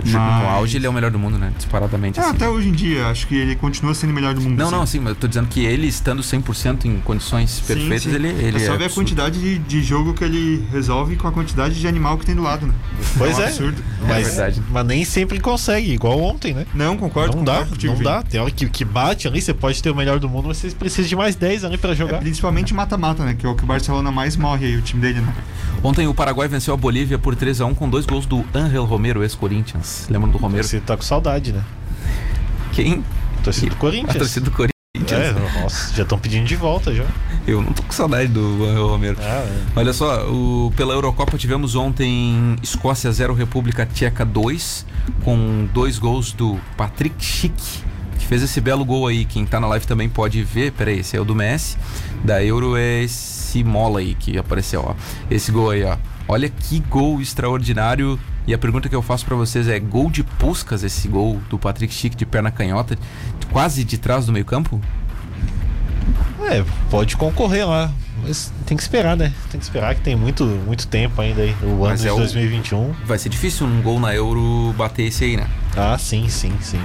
[0.04, 0.42] Mas...
[0.42, 1.52] No auge ele é o melhor do mundo, né?
[1.56, 2.18] Disparadamente.
[2.18, 2.30] É, assim.
[2.30, 4.56] Até hoje em dia, acho que ele continua sendo o melhor do mundo.
[4.56, 4.76] Não, assim.
[4.76, 8.14] não, sim, mas eu tô dizendo que ele estando 100% em condições perfeitas, sim, sim.
[8.14, 8.66] ele, ele é.
[8.66, 11.86] Só é ver a quantidade de, de, jogo que ele resolve com a quantidade de
[11.86, 12.74] animal que tem do lado, né?
[13.16, 13.42] Pois é.
[13.42, 13.48] Um é.
[13.48, 13.84] Absurdo.
[14.02, 14.62] Mas, é verdade.
[14.70, 16.66] Mas nem sempre consegue, igual ontem, né?
[16.74, 17.36] Não, concordo.
[17.36, 18.22] Não dá, não dá.
[18.22, 20.70] Tem hora que, que bate ali, você pode ter o melhor do mundo, mas você
[20.70, 22.16] precisa de mais 10 ali pra jogar.
[22.16, 23.34] É, principalmente mata-mata, né?
[23.34, 25.34] Que é o que o Barcelona mais morre aí, o time dele, né?
[25.82, 28.84] Ontem o Paraguai venceu a Bolívia por 3 a 1 com dois gols do Angel
[28.84, 29.89] Romero, ex-Corinthians.
[30.08, 30.64] Lembram do Romero?
[30.64, 31.62] Você tá com saudade, né?
[32.72, 33.04] Quem?
[33.38, 34.16] A torcida do Corinthians.
[34.16, 34.70] A torcida do Corinthians.
[34.92, 35.36] Corinthians.
[35.56, 37.04] É, nossa, já estão pedindo de volta já.
[37.46, 39.16] Eu não tô com saudade do Romero.
[39.20, 39.62] Ah, é.
[39.76, 44.86] Olha só, o, pela Eurocopa tivemos ontem Escócia 0, República Tcheca 2,
[45.24, 47.54] com dois gols do Patrick Schick,
[48.18, 49.24] que fez esse belo gol aí.
[49.24, 50.72] Quem tá na live também pode ver.
[50.72, 51.76] Peraí, esse é o do Messi.
[52.24, 54.94] Da Euro é esse mola aí que apareceu, ó.
[55.30, 55.96] Esse gol aí, ó.
[56.28, 58.18] Olha que gol extraordinário.
[58.50, 61.56] E a pergunta que eu faço pra vocês é: gol de Puscas esse gol do
[61.56, 62.98] Patrick Schick de perna canhota,
[63.52, 64.80] quase de trás do meio-campo?
[66.48, 67.92] É, pode concorrer lá.
[68.24, 69.32] Mas tem que esperar, né?
[69.52, 71.54] Tem que esperar que tem muito, muito tempo ainda aí.
[71.62, 72.92] O ano Mas de é o- 2021.
[73.06, 75.46] Vai ser difícil um gol na Euro bater esse aí, né?
[75.76, 76.80] Ah, sim, sim, sim.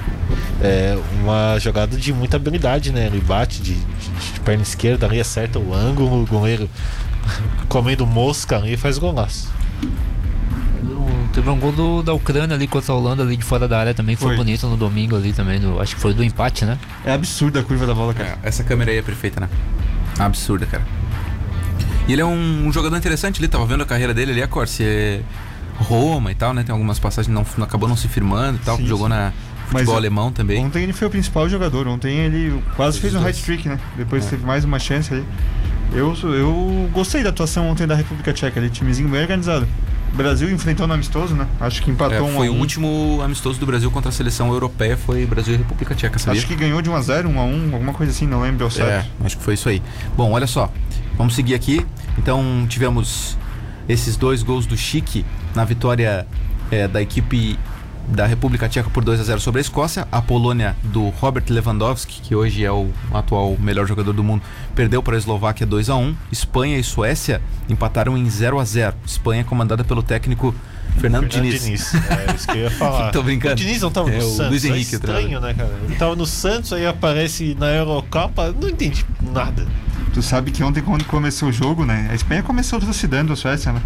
[0.61, 3.07] É uma jogada de muita habilidade, né?
[3.07, 6.69] Ele bate de, de- de perna esquerda ali, acerta o ângulo, o goleiro
[7.67, 9.49] comendo mosca ali e faz golaço.
[11.35, 13.93] Teve um gol do- da Ucrânia ali contra a Holanda ali de fora da área
[13.93, 14.37] também, foi, Foi.
[14.37, 16.77] bonito no domingo ali também, do- acho que foi do empate, né?
[17.03, 18.39] É absurda a curva da bola, cara.
[18.41, 19.49] Essa câmera aí é perfeita, né?
[20.17, 20.83] Absurda, cara.
[22.07, 24.47] E ele é um, um jogador interessante ali, tava vendo a carreira dele ali, a
[24.47, 24.81] Corse.
[24.83, 25.21] É
[25.77, 26.63] Roma e tal, né?
[26.63, 28.77] Tem algumas passagens que não, não acabou não se firmando e tal.
[28.77, 29.13] Sim, jogou sim.
[29.13, 29.33] na
[29.67, 30.63] futebol Mas, alemão também.
[30.63, 31.85] Ontem ele foi o principal jogador.
[31.85, 33.77] Ontem ele quase Os fez um hat-trick, né?
[33.97, 34.29] Depois É.
[34.29, 35.25] teve mais uma chance ali.
[35.91, 38.69] Eu, eu gostei da atuação ontem da República Tcheca ali.
[38.69, 39.67] Timezinho bem organizado.
[40.15, 41.45] O Brasil enfrentou no amistoso, né?
[41.59, 42.59] Acho que É, empatou um foi o um.
[42.61, 46.39] último amistoso do Brasil contra a seleção europeia, foi Brasil e República Tcheca, sabia?
[46.39, 48.65] Acho que ganhou de 1 a 0 1 a 1 alguma coisa assim, não lembro
[48.65, 49.09] É, certo.
[49.25, 49.81] acho que foi isso aí.
[50.15, 50.71] Bom, olha só.
[51.17, 51.85] Vamos seguir aqui.
[52.17, 53.37] Então, tivemos
[53.89, 56.25] esses dois gols do Chique na vitória
[56.71, 57.59] é, da equipe
[58.07, 60.07] da República Tcheca por 2 a 0 sobre a Escócia.
[60.11, 64.43] A Polônia do Robert Lewandowski, que hoje é o atual melhor jogador do mundo,
[64.75, 66.15] perdeu para a Eslováquia 2 a 1.
[66.31, 68.95] Espanha e Suécia empataram em 0 a 0.
[69.05, 70.53] Espanha comandada pelo técnico
[70.97, 71.63] Fernando, Fernando Diniz.
[71.63, 71.95] Diniz.
[71.95, 73.11] É isso que eu ia falar.
[73.13, 73.53] Tô brincando.
[73.53, 74.49] O Diniz não tava É, no Santos.
[74.49, 75.71] Luiz é Henrique, o estranho, né, cara?
[75.85, 78.53] Ele tava no Santos, aí aparece na Eurocopa.
[78.59, 79.67] Não entendi nada.
[80.13, 82.07] Tu sabe que ontem, quando começou o jogo, né?
[82.09, 83.81] A Espanha começou trucidando a Suécia, né?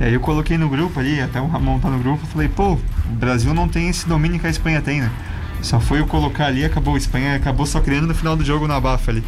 [0.00, 2.48] E aí eu coloquei no grupo ali, até o Ramon tá no grupo, eu falei,
[2.48, 2.80] pô, o
[3.14, 5.10] Brasil não tem esse domínio que a Espanha tem, né?
[5.60, 6.94] Só foi eu colocar ali, acabou.
[6.94, 9.22] A Espanha acabou só criando no final do jogo na abafa ali.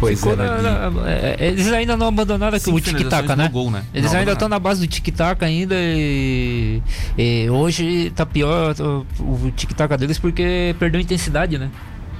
[0.00, 0.90] Pois Ficou é, na- né?
[0.90, 3.48] na- é, é, eles ainda não abandonaram Cinco o tic-tac, né?
[3.48, 3.84] gol, né?
[3.94, 6.82] Eles Não ainda estão na base do tic-tac ainda e,
[7.16, 11.68] e hoje tá pior o, o tic-tac deles porque perdeu intensidade, né?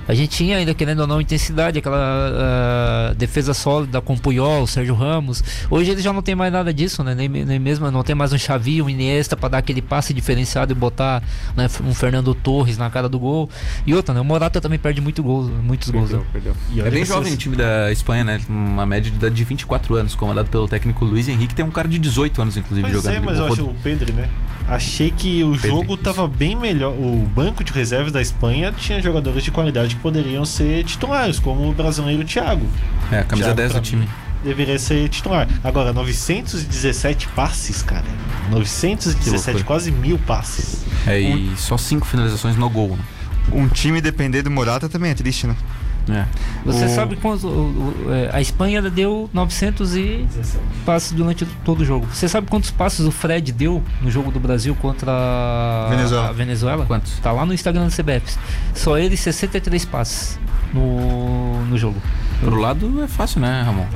[0.06, 4.66] A gente tinha ainda, querendo ou não, intensidade, aquela ah, defesa sólida com o Puyol,
[4.66, 5.42] Sérgio Ramos.
[5.70, 7.14] Hoje eles já não tem mais nada disso, né?
[7.14, 10.72] Nem, nem mesmo, não tem mais um Xavi, um Iniesta pra dar aquele passe diferenciado
[10.72, 11.22] e botar
[11.56, 13.48] né, um Fernando Torres na cara do gol.
[13.86, 14.20] E outra, né?
[14.20, 16.10] O Morata também perde muito gol, muitos gols.
[16.10, 16.20] né?
[16.72, 18.40] E É bem jovem vocês- o time da Espanha, né?
[18.48, 21.54] Uma média de idade de 24 anos, comandado pelo técnico Luiz Henrique.
[21.54, 23.16] Tem um cara de 18 anos, inclusive, Pois jogando.
[23.16, 24.28] é, mas eu acho o Pedro, né?
[24.66, 26.02] Achei que o Pedri, jogo isso.
[26.02, 26.92] tava bem melhor.
[26.94, 31.68] O banco de reservas da Espanha tinha jogadores de qualidade que poderiam ser titulares, como
[31.68, 32.66] o brasileiro Thiago.
[33.10, 34.08] É, a camisa Thiago 10 do time.
[34.42, 35.48] Deveria ser titular.
[35.62, 38.04] Agora, 917 passes, cara.
[38.50, 39.64] 917, loucura.
[39.64, 40.84] quase mil passes.
[41.06, 42.98] É, e só 5 finalizações no gol,
[43.50, 45.56] Um time depender do Morata também é triste, né?
[46.06, 46.26] Né?
[46.64, 47.44] Você O- sabe quantos.
[48.10, 50.64] é, a Espanha deu 900 e 17.
[50.84, 52.06] passes durante todo o jogo.
[52.12, 56.28] Você sabe quantos passes o Fred deu no jogo do Brasil contra a Venezuela.
[56.28, 56.86] a Venezuela?
[56.86, 57.18] Quantos?
[57.20, 58.36] Tá lá no Instagram do CBF.
[58.74, 60.38] Só ele 63 passes
[60.72, 62.00] no, no jogo.
[62.40, 63.86] Pro lado é fácil, né, Ramon?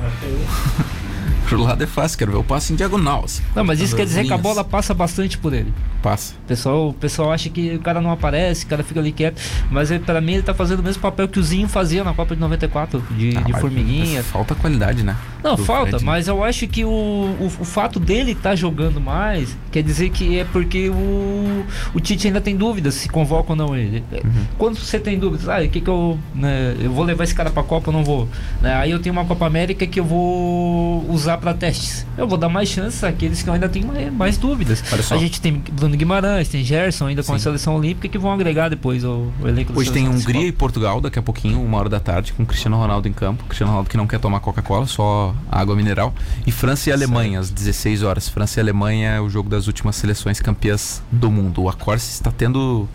[1.49, 3.25] Pro lado é fácil, quero ver o passe em diagonal.
[3.25, 3.41] Assim.
[3.55, 4.41] Não, mas isso quer dizer que a linhas.
[4.41, 5.73] bola passa bastante por ele.
[6.01, 6.33] Passa.
[6.45, 9.41] O pessoal, o pessoal acha que o cara não aparece, o cara fica ali quieto.
[9.69, 12.13] Mas ele, pra mim ele tá fazendo o mesmo papel que o Zinho fazia na
[12.13, 14.23] Copa de 94, de, Ah, de formiguinha.
[14.23, 15.17] Falta qualidade, né?
[15.43, 16.05] Não, do falta, Fred.
[16.05, 20.37] mas eu acho que o, o, o fato dele estar jogando mais quer dizer que
[20.37, 24.03] é porque o, o Tite ainda tem dúvidas se convoca ou não ele.
[24.11, 24.45] Uhum.
[24.57, 27.49] Quando você tem dúvidas, ah, o que que eu, né, eu vou levar esse cara
[27.49, 28.27] pra Copa ou não vou?
[28.61, 32.05] Né, aí eu tenho uma Copa América que eu vou usar pra testes.
[32.17, 34.83] Eu vou dar mais chances àqueles que eu ainda tenho mais, mais dúvidas.
[35.11, 37.43] A gente tem Bruno Guimarães, tem Gerson ainda com a Sim.
[37.43, 40.51] seleção olímpica que vão agregar depois o, o elenco Hoje tem Hungria e.
[40.51, 43.43] Portugal, daqui a pouquinho, uma hora da tarde, com Cristiano Ronaldo em campo.
[43.45, 46.13] Cristiano Ronaldo que não quer tomar Coca-Cola, só água mineral.
[46.45, 48.27] E França e Alemanha, às 16 horas.
[48.29, 51.61] França e Alemanha é o jogo das últimas seleções campeãs do mundo.
[51.63, 52.87] O Acorce está tendo.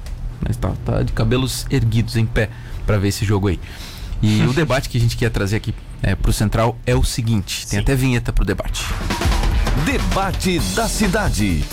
[0.42, 2.50] né, Está, está de cabelos erguidos em pé
[2.86, 3.58] para ver esse jogo aí.
[4.22, 7.66] E o debate que a gente quer trazer aqui é, pro Central é o seguinte:
[7.66, 7.82] tem Sim.
[7.82, 8.84] até vinheta pro debate.
[9.84, 11.64] Debate da cidade.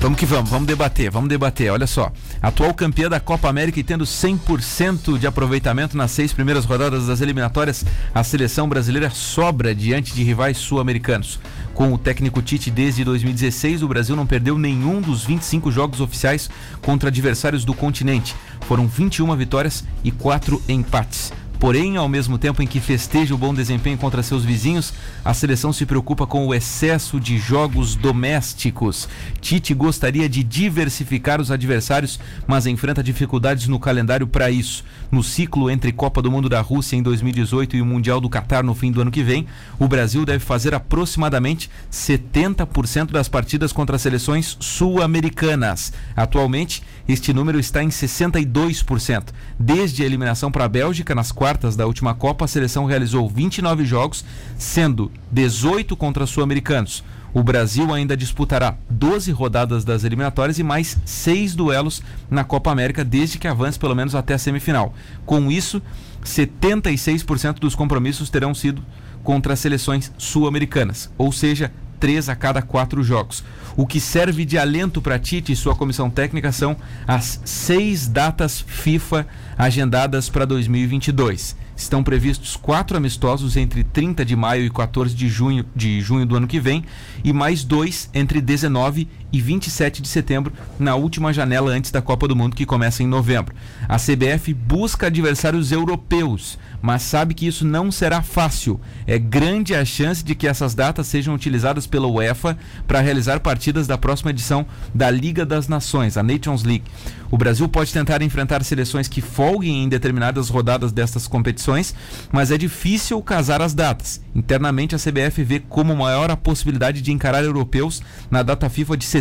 [0.00, 1.70] Vamos que vamos, vamos debater, vamos debater.
[1.70, 2.10] Olha só,
[2.40, 7.20] atual campeã da Copa América e tendo 100% de aproveitamento nas seis primeiras rodadas das
[7.20, 7.84] eliminatórias,
[8.14, 11.38] a seleção brasileira sobra diante de rivais sul-americanos.
[11.74, 16.48] Com o técnico Tite desde 2016, o Brasil não perdeu nenhum dos 25 jogos oficiais
[16.80, 18.34] contra adversários do continente.
[18.62, 21.30] Foram 21 vitórias e 4 empates.
[21.60, 25.74] Porém, ao mesmo tempo em que festeja o bom desempenho contra seus vizinhos, a seleção
[25.74, 29.06] se preocupa com o excesso de jogos domésticos.
[29.42, 34.82] Tite gostaria de diversificar os adversários, mas enfrenta dificuldades no calendário para isso.
[35.10, 38.62] No ciclo entre Copa do Mundo da Rússia em 2018 e o Mundial do Catar
[38.62, 39.44] no fim do ano que vem,
[39.76, 45.92] o Brasil deve fazer aproximadamente 70% das partidas contra seleções sul-americanas.
[46.14, 49.24] Atualmente, este número está em 62%.
[49.58, 53.84] Desde a eliminação para a Bélgica nas quartas da última Copa, a seleção realizou 29
[53.84, 54.24] jogos,
[54.56, 57.02] sendo 18 contra sul-americanos.
[57.32, 63.04] O Brasil ainda disputará 12 rodadas das eliminatórias e mais seis duelos na Copa América,
[63.04, 64.94] desde que avance pelo menos até a semifinal.
[65.24, 65.80] Com isso,
[66.24, 68.82] 76% dos compromissos terão sido
[69.22, 73.44] contra as seleções sul-americanas, ou seja, três a cada quatro jogos.
[73.76, 78.64] O que serve de alento para Tite e sua comissão técnica são as seis datas
[78.66, 81.59] FIFA agendadas para 2022.
[81.80, 86.36] Estão previstos quatro amistosos entre 30 de maio e 14 de junho, de junho do
[86.36, 86.84] ano que vem
[87.24, 92.26] e mais dois entre 19 e 27 de setembro, na última janela antes da Copa
[92.26, 93.54] do Mundo que começa em novembro.
[93.86, 98.80] A CBF busca adversários europeus mas sabe que isso não será fácil.
[99.06, 103.86] É grande a chance de que essas datas sejam utilizadas pela UEFA para realizar partidas
[103.86, 106.84] da próxima edição da Liga das Nações, a Nations League.
[107.30, 111.94] O Brasil pode tentar enfrentar seleções que folguem em determinadas rodadas destas competições,
[112.32, 114.20] mas é difícil casar as datas.
[114.34, 119.04] Internamente, a CBF vê como maior a possibilidade de encarar europeus na data FIFA de
[119.04, 119.19] setembro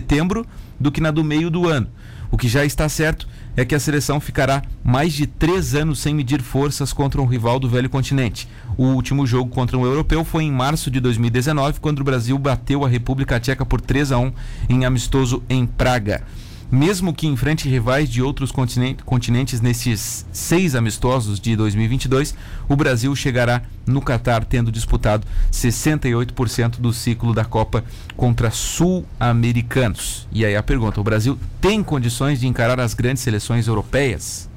[0.79, 1.87] do que na do meio do ano.
[2.31, 6.13] O que já está certo é que a seleção ficará mais de três anos sem
[6.13, 8.47] medir forças contra um rival do velho continente.
[8.77, 12.85] O último jogo contra um europeu foi em março de 2019, quando o Brasil bateu
[12.85, 14.31] a República Tcheca por 3 a 1
[14.69, 16.23] em amistoso em Praga.
[16.71, 22.35] Mesmo que enfrente rivais de outros continentes nesses seis amistosos de 2022,
[22.67, 27.83] o Brasil chegará no Catar tendo disputado 68% do ciclo da Copa
[28.15, 30.27] contra sul-americanos.
[30.31, 34.47] E aí a pergunta: o Brasil tem condições de encarar as grandes seleções europeias?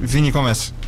[0.00, 0.72] Vini, começa.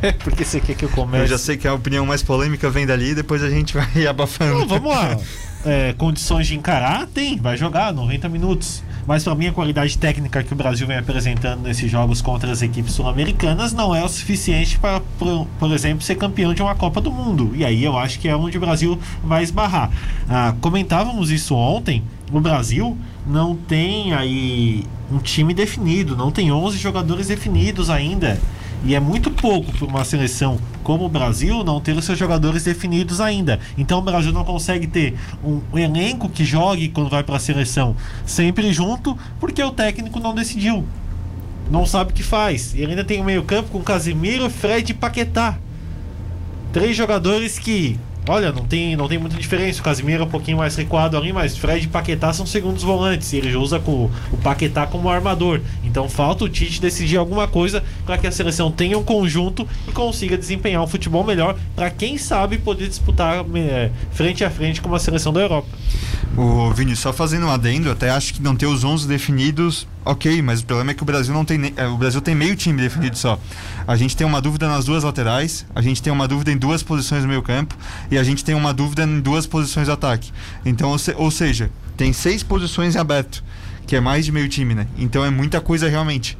[0.00, 1.24] É porque você quer que eu comece?
[1.24, 4.60] Eu já sei que a opinião mais polêmica vem dali, depois a gente vai abafando.
[4.60, 5.18] Não, vamos lá.
[5.64, 8.82] é, condições de encarar, tem, vai jogar 90 minutos.
[9.06, 12.62] Mas para mim a qualidade técnica que o Brasil vem apresentando nesses jogos contra as
[12.62, 17.00] equipes sul-americanas não é o suficiente para, por, por, exemplo, ser campeão de uma Copa
[17.00, 17.50] do Mundo.
[17.54, 19.90] E aí eu acho que é onde o Brasil vai esbarrar.
[20.28, 22.04] Ah, comentávamos isso ontem.
[22.32, 22.96] O Brasil
[23.26, 28.38] não tem aí um time definido, não tem 11 jogadores definidos ainda.
[28.82, 32.64] E é muito pouco para uma seleção como o Brasil não ter os seus jogadores
[32.64, 33.60] definidos ainda.
[33.76, 37.94] Então o Brasil não consegue ter um, elenco que jogue quando vai para a seleção
[38.24, 40.84] sempre junto, porque o técnico não decidiu.
[41.70, 42.74] Não sabe o que faz.
[42.74, 45.58] E ainda tem o meio-campo com Casimiro, Fred e Paquetá.
[46.72, 47.98] Três jogadores que
[48.30, 49.80] Olha, não tem, não tem muita diferença.
[49.80, 53.32] O Casimiro é um pouquinho mais recuado ali, mas Fred e Paquetá são segundos volantes.
[53.32, 55.60] E ele usa com o Paquetá como armador.
[55.82, 59.90] Então falta o Tite decidir alguma coisa para que a seleção tenha um conjunto e
[59.90, 64.94] consiga desempenhar um futebol melhor para quem sabe poder disputar é, frente a frente com
[64.94, 65.66] a seleção da Europa.
[66.36, 70.42] O Vini, só fazendo um adendo, até acho que não ter os 11 definidos, ok,
[70.42, 72.80] mas o problema é que o Brasil não tem é, o Brasil tem meio time
[72.80, 73.38] definido só.
[73.86, 76.82] A gente tem uma dúvida nas duas laterais, a gente tem uma dúvida em duas
[76.82, 77.76] posições no meio campo
[78.10, 80.32] e a gente tem uma dúvida em duas posições de ataque.
[80.64, 83.44] Então, ou seja, tem seis posições em aberto,
[83.86, 84.86] que é mais de meio time, né?
[84.98, 86.36] Então é muita coisa realmente.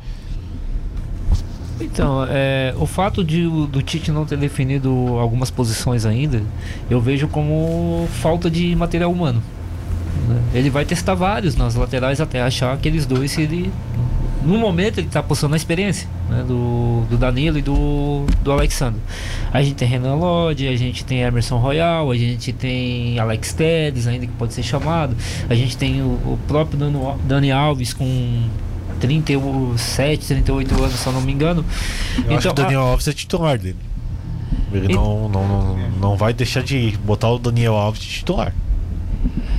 [1.81, 6.43] Então, é, o fato de do Tite não ter definido algumas posições ainda,
[6.91, 9.43] eu vejo como falta de material humano.
[10.29, 10.43] Né?
[10.55, 13.73] Ele vai testar vários nas laterais até achar aqueles dois que ele.
[14.43, 16.43] No momento ele está postando a experiência né?
[16.43, 18.99] do, do Danilo e do, do Alexandre.
[19.53, 24.07] A gente tem Renan Lodge, a gente tem Emerson Royal, a gente tem Alex Tedes
[24.07, 25.15] ainda que pode ser chamado,
[25.49, 26.79] a gente tem o, o próprio
[27.27, 28.49] Dani Alves com
[29.01, 31.65] 37, 38 anos, se eu não me engano.
[32.17, 32.83] Eu então, acho que o Daniel.
[32.83, 33.77] Alves é titular dele.
[34.73, 38.55] Ele não, não, não, não vai deixar de botar o Daniel Alves de titular.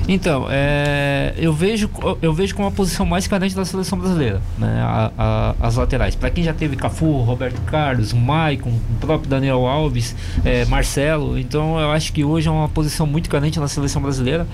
[0.07, 1.89] Então, é, eu vejo
[2.21, 4.81] eu vejo como a posição mais carente da seleção brasileira, né?
[4.81, 6.15] A, a, as laterais.
[6.15, 11.79] Para quem já teve Cafu, Roberto Carlos, Maicon, o próprio Daniel Alves, é, Marcelo, então
[11.79, 14.47] eu acho que hoje é uma posição muito carente na seleção brasileira.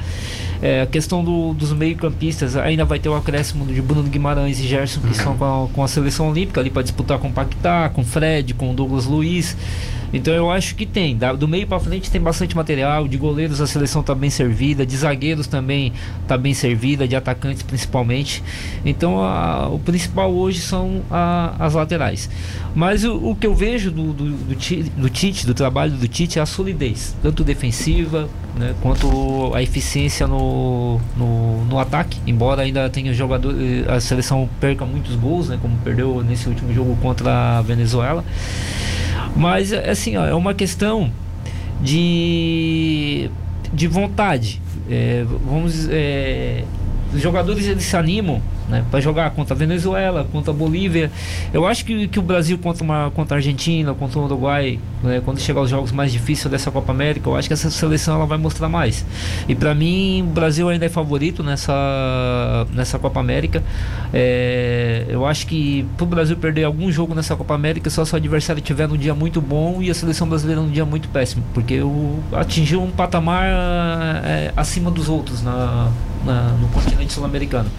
[0.61, 4.67] É, a questão do, dos meio-campistas ainda vai ter o acréscimo de Bruno Guimarães e
[4.67, 7.89] Gerson que estão com a, com a seleção olímpica ali para disputar com o Paquetá,
[7.89, 9.55] com Fred, com Douglas Luiz.
[10.13, 11.17] Então eu acho que tem.
[11.37, 13.07] do meio para frente tem bastante material.
[13.07, 14.85] De goleiros a seleção está bem servida.
[14.85, 15.91] De zagueiro zagueiros também
[16.21, 18.43] está bem servida, de atacantes principalmente.
[18.85, 22.29] Então a, o principal hoje são a, as laterais.
[22.75, 26.39] Mas o, o, que eu vejo do, do, do, do Tite, do trabalho do Tite,
[26.39, 32.19] é a solidez, tanto defensiva né, quanto a eficiência no, no, no, ataque.
[32.27, 36.73] Embora ainda tenha jogador, eh, a seleção perca muitos gols, né, como perdeu nesse último
[36.73, 38.23] jogo contra a Venezuela.
[39.36, 41.11] Mas assim, ó, é uma questão
[41.82, 43.30] de,
[43.73, 44.61] de vontade.
[44.89, 46.63] É, vamos, é,
[47.13, 51.11] os jogadores eles se animam né, para jogar contra a Venezuela, contra a Bolívia.
[51.53, 55.21] Eu acho que, que o Brasil contra, uma, contra a Argentina, contra o Uruguai, né,
[55.23, 58.25] quando chegar os jogos mais difíceis dessa Copa América, eu acho que essa seleção ela
[58.25, 59.05] vai mostrar mais.
[59.47, 63.63] E para mim, o Brasil ainda é favorito nessa, nessa Copa América.
[64.13, 68.13] É, eu acho que para o Brasil perder algum jogo nessa Copa América, só se
[68.13, 71.43] o adversário tiver num dia muito bom e a seleção brasileira num dia muito péssimo,
[71.53, 73.45] porque o, atingiu um patamar
[74.23, 75.89] é, acima dos outros na,
[76.28, 77.69] na no continente sul-americano.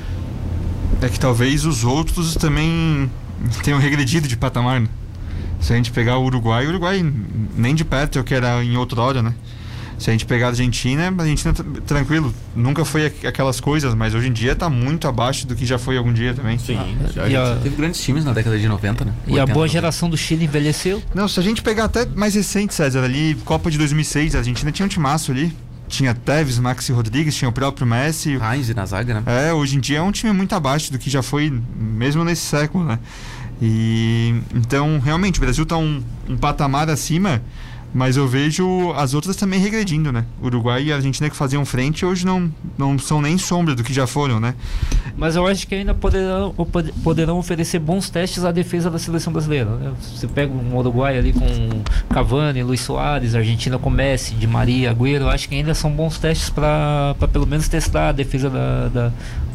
[1.00, 3.08] É que talvez os outros também
[3.62, 4.88] tenham regredido de patamar, né?
[5.60, 7.04] Se a gente pegar o Uruguai, o Uruguai
[7.56, 9.34] nem de perto é o que era em outra hora, né?
[9.98, 11.52] Se a gente pegar a Argentina, a Argentina
[11.84, 15.76] tranquilo, nunca foi aquelas coisas, mas hoje em dia está muito abaixo do que já
[15.76, 16.56] foi algum dia também.
[16.56, 16.78] Sim.
[17.16, 19.12] Ah, a, teve grandes times na década de 90, né?
[19.26, 21.02] E 80, a boa geração do Chile envelheceu?
[21.12, 24.70] Não, se a gente pegar até mais recente, César, ali, Copa de 2006, a Argentina
[24.70, 25.52] tinha um timaço ali
[25.88, 28.38] tinha Tevez, Maxi Rodrigues, tinha o próprio Messi.
[28.40, 29.22] Heinz na zaga, né?
[29.48, 32.42] É, hoje em dia é um time muito abaixo do que já foi mesmo nesse
[32.42, 32.98] século, né?
[33.60, 37.42] E então, realmente, o Brasil está um, um patamar acima
[37.92, 40.24] mas eu vejo as outras também regredindo, né?
[40.42, 44.06] Uruguai e Argentina que faziam frente hoje não, não são nem sombra do que já
[44.06, 44.54] foram, né?
[45.16, 46.54] Mas eu acho que ainda poderão,
[47.02, 49.70] poderão oferecer bons testes à defesa da seleção brasileira.
[49.70, 49.92] Né?
[50.00, 55.24] Você pega um Uruguai ali com Cavani, Luiz Soares, Argentina com Messi, Di Maria, Agüero,
[55.24, 59.12] eu acho que ainda são bons testes para pelo menos testar a defesa da, da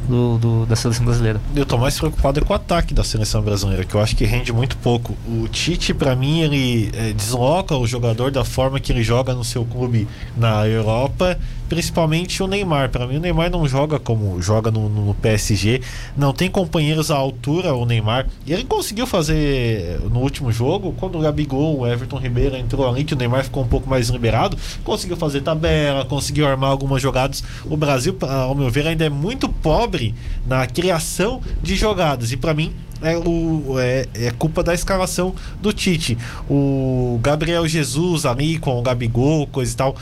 [0.08, 1.40] do, do, da seleção brasileira.
[1.56, 4.26] Eu tô mais preocupado é com o ataque da seleção brasileira, que eu acho que
[4.26, 5.16] rende muito pouco.
[5.28, 9.44] O Tite, para mim, ele é, desloca o jogador da forma que ele joga no
[9.44, 11.38] seu clube na Europa
[11.74, 12.90] principalmente o Neymar.
[12.90, 15.82] Para mim, o Neymar não joga como joga no, no, PSG,
[16.16, 17.74] não tem companheiros à altura.
[17.74, 22.56] O Neymar, e ele conseguiu fazer no último jogo, quando o Gabigol, o Everton Ribeiro
[22.56, 26.70] entrou ali, que o Neymar ficou um pouco mais liberado, conseguiu fazer tabela, conseguiu armar
[26.70, 27.44] algumas jogadas.
[27.66, 30.14] O Brasil, ao meu ver, ainda é muito pobre
[30.46, 32.72] na criação de jogadas, e para mim,
[33.04, 36.18] é, o, é, é, culpa da escalação do Tite.
[36.50, 39.96] O Gabriel Jesus ali com o Gabigol, coisa e tal,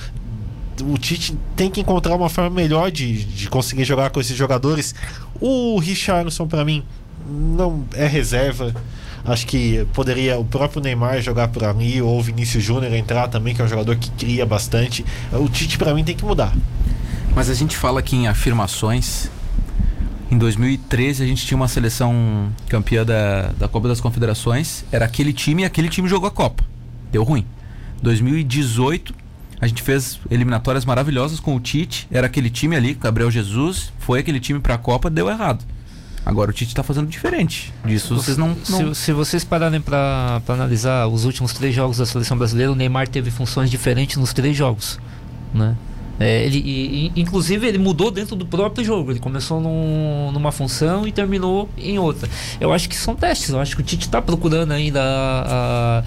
[0.81, 4.93] o Tite tem que encontrar uma forma melhor de, de conseguir jogar com esses jogadores.
[5.39, 6.83] O Richarlison, para mim,
[7.29, 8.73] não é reserva.
[9.23, 13.53] Acho que poderia o próprio Neymar jogar por ali, ou o Vinícius Júnior entrar também,
[13.53, 15.05] que é um jogador que cria bastante.
[15.31, 16.53] O Tite, para mim, tem que mudar.
[17.35, 19.29] Mas a gente fala aqui em afirmações.
[20.29, 24.83] Em 2013 a gente tinha uma seleção campeã da, da Copa das Confederações.
[24.91, 26.63] Era aquele time e aquele time jogou a Copa.
[27.11, 27.45] Deu ruim.
[28.01, 29.13] 2018
[29.61, 32.07] a gente fez eliminatórias maravilhosas com o Tite.
[32.11, 33.93] Era aquele time ali, Gabriel Jesus.
[33.99, 35.63] Foi aquele time para a Copa, deu errado.
[36.25, 37.71] Agora o Tite está fazendo diferente.
[37.85, 38.57] Disso vocês não.
[38.69, 38.93] não...
[38.95, 43.07] Se, se, vocês pararem para analisar os últimos três jogos da seleção brasileira, o Neymar
[43.07, 44.99] teve funções diferentes nos três jogos.
[45.53, 45.75] Né?
[46.21, 49.11] É, ele, e, inclusive, ele mudou dentro do próprio jogo.
[49.11, 52.29] Ele começou num, numa função e terminou em outra.
[52.59, 53.49] Eu acho que são testes.
[53.49, 56.03] Eu acho que o Tite está procurando ainda a,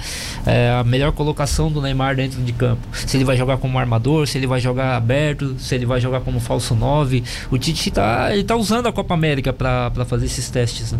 [0.47, 2.87] a, é, a, melhor colocação do Neymar dentro de campo.
[2.93, 6.21] Se ele vai jogar como armador, se ele vai jogar aberto, se ele vai jogar
[6.21, 7.25] como falso 9.
[7.51, 10.93] O Tite está tá usando a Copa América para fazer esses testes.
[10.93, 10.99] Né?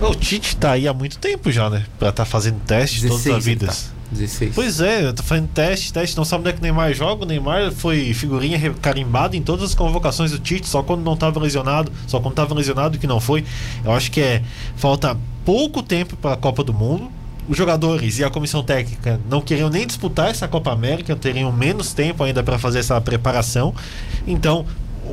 [0.00, 1.84] O Tite está aí há muito tempo já, né?
[1.98, 3.82] Para estar tá fazendo testes todas as vidas.
[3.82, 3.95] Tá.
[4.10, 4.54] 16.
[4.54, 7.24] Pois é, eu tô fazendo teste, teste, não sabe onde é que o Neymar joga.
[7.24, 11.40] O Neymar foi figurinha carimbada em todas as convocações do Tite, só quando não estava
[11.40, 13.44] lesionado, só quando estava lesionado que não foi.
[13.84, 14.42] Eu acho que é
[14.76, 17.10] falta pouco tempo para a Copa do Mundo.
[17.48, 21.92] Os jogadores e a comissão técnica não queriam nem disputar essa Copa América, teriam menos
[21.92, 23.72] tempo ainda para fazer essa preparação.
[24.26, 24.66] Então,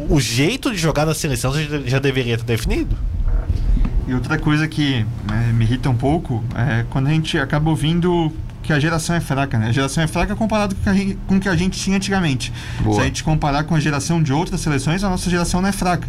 [0.10, 1.54] o jeito de jogar da seleção
[1.86, 2.98] já, deveria ter definido.
[4.08, 8.32] E outra coisa que né, me irrita um pouco é quando a gente acaba ouvindo
[8.64, 9.68] que a geração é fraca, né?
[9.68, 10.76] A geração é fraca comparado
[11.28, 12.52] com o que a gente tinha antigamente.
[12.80, 12.96] Boa.
[12.96, 15.74] Se a gente comparar com a geração de outras seleções, a nossa geração não é
[15.74, 16.08] fraca.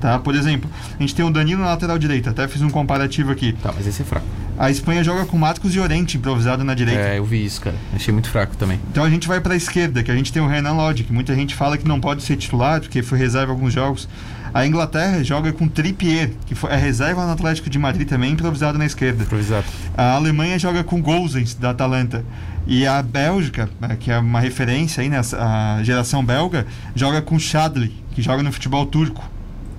[0.00, 0.16] Tá?
[0.18, 3.52] Por exemplo, a gente tem o Danilo na lateral direita, até fiz um comparativo aqui.
[3.60, 4.26] Tá, mas esse é fraco.
[4.56, 7.00] A Espanha joga com Marcos e Orente improvisado na direita.
[7.00, 7.76] É, eu vi isso, cara.
[7.94, 8.80] Achei muito fraco também.
[8.90, 11.12] Então a gente vai para a esquerda, que a gente tem o Renan Lodge, que
[11.12, 14.08] muita gente fala que não pode ser titular porque foi reserva alguns jogos.
[14.52, 18.78] A Inglaterra joga com Trippier, que foi, é reserva no Atlético de Madrid também, improvisado
[18.78, 19.22] na esquerda.
[19.24, 19.66] Improvisado.
[19.96, 22.24] A Alemanha joga com Gozens, da Atalanta.
[22.66, 27.38] E a Bélgica, eh, que é uma referência aí, né, a geração belga, joga com
[27.38, 29.28] Chadli, que joga no futebol turco.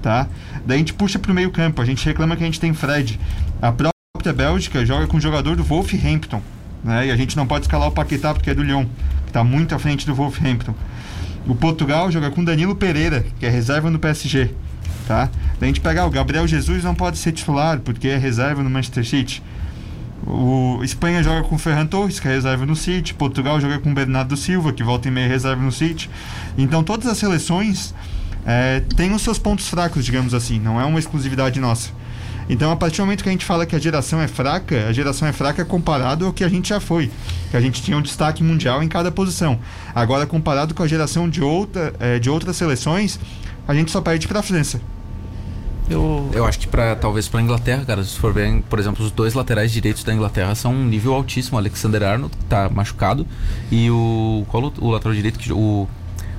[0.01, 0.27] Tá?
[0.65, 3.19] Daí a gente puxa pro meio campo, a gente reclama que a gente tem Fred.
[3.61, 6.41] A própria Bélgica joga com o jogador do Wolverhampton.
[6.83, 7.07] Né?
[7.07, 8.85] E a gente não pode escalar o Paquetá porque é do Lyon,
[9.23, 10.73] que está muito à frente do Wolverhampton.
[11.49, 14.51] O Portugal joga com Danilo Pereira, que é reserva no PSG.
[15.07, 15.25] Tá?
[15.59, 18.61] Daí a gente pega, ah, o Gabriel Jesus não pode ser titular porque é reserva
[18.61, 19.41] no Manchester City.
[20.27, 23.15] O Espanha joga com Ferran Torres, que é reserva no City.
[23.15, 26.07] Portugal joga com Bernardo Silva, que volta e meia reserva no City.
[26.55, 27.95] Então todas as seleções
[28.45, 30.59] é, têm os seus pontos fracos, digamos assim.
[30.59, 31.89] Não é uma exclusividade nossa.
[32.49, 34.91] Então, a partir do momento que a gente fala que a geração é fraca, a
[34.91, 37.11] geração é fraca comparado ao que a gente já foi.
[37.51, 39.59] Que a gente tinha um destaque mundial em cada posição.
[39.93, 43.19] Agora, comparado com a geração de, outra, é, de outras seleções,
[43.67, 44.81] a gente só perde para a França.
[45.87, 46.29] Eu...
[46.33, 49.33] eu acho que para talvez para Inglaterra, cara, se for ver, por exemplo, os dois
[49.33, 51.55] laterais direitos da Inglaterra são um nível altíssimo.
[51.55, 53.27] O Alexander Arnold tá machucado
[53.71, 55.87] e o qual o lateral direito que o,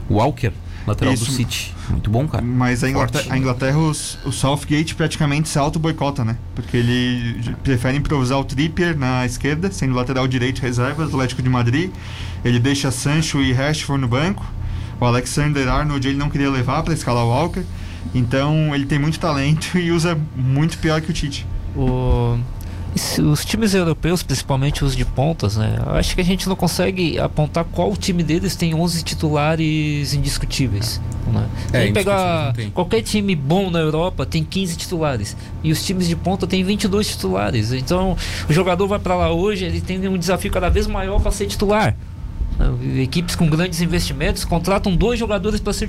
[0.09, 0.53] o Walker,
[0.91, 1.26] lateral Isso.
[1.26, 1.74] do City.
[1.88, 2.45] Muito bom, cara.
[2.45, 6.36] Mas a Inglaterra, a Inglaterra os, o Southgate praticamente se auto-boicota, né?
[6.55, 11.49] Porque ele prefere improvisar o Trippier na esquerda, sendo lateral direito reserva do Atlético de
[11.49, 11.91] Madrid.
[12.45, 14.45] Ele deixa Sancho e Rashford no banco.
[15.01, 17.62] O Alexander Arnold ele não queria levar para escalar o Walker.
[18.14, 21.47] Então ele tem muito talento e usa muito pior que o Tite.
[21.76, 22.38] O
[23.22, 25.78] os times europeus, principalmente os de pontas, né?
[25.86, 31.01] Acho que a gente não consegue apontar qual time deles tem 11 titulares indiscutíveis.
[31.32, 31.49] Né?
[31.72, 36.16] É, Tem pegar qualquer time bom na Europa tem 15 titulares e os times de
[36.16, 37.72] ponta tem 22 titulares.
[37.72, 38.16] Então,
[38.49, 41.47] o jogador vai para lá hoje, ele tem um desafio cada vez maior para ser
[41.47, 41.97] titular.
[42.99, 45.88] Equipes com grandes investimentos contratam dois jogadores para ser,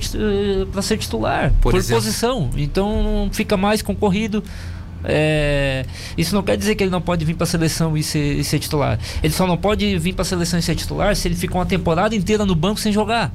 [0.72, 2.50] pra ser titular, por, por posição.
[2.56, 4.44] Então fica mais concorrido.
[5.04, 5.86] É,
[6.18, 8.44] isso não quer dizer que ele não pode vir para a seleção e ser, e
[8.44, 9.00] ser titular.
[9.22, 11.66] Ele só não pode vir para a seleção e ser titular se ele ficar uma
[11.66, 13.32] temporada inteira no banco sem jogar.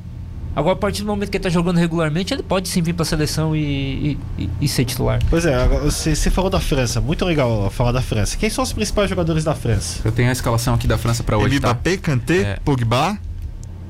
[0.56, 3.02] Agora, a partir do momento que ele está jogando regularmente, ele pode sim vir para
[3.02, 5.20] a seleção e, e, e, ser titular.
[5.28, 8.38] Pois é, você, você, falou da França, muito legal falar da França.
[8.38, 10.00] Quem são os principais jogadores da França?
[10.02, 11.58] Eu tenho a escalação aqui da França para hoje.
[11.58, 12.02] Mbappé, tá?
[12.02, 12.58] Kanté, é.
[12.64, 13.18] Pogba.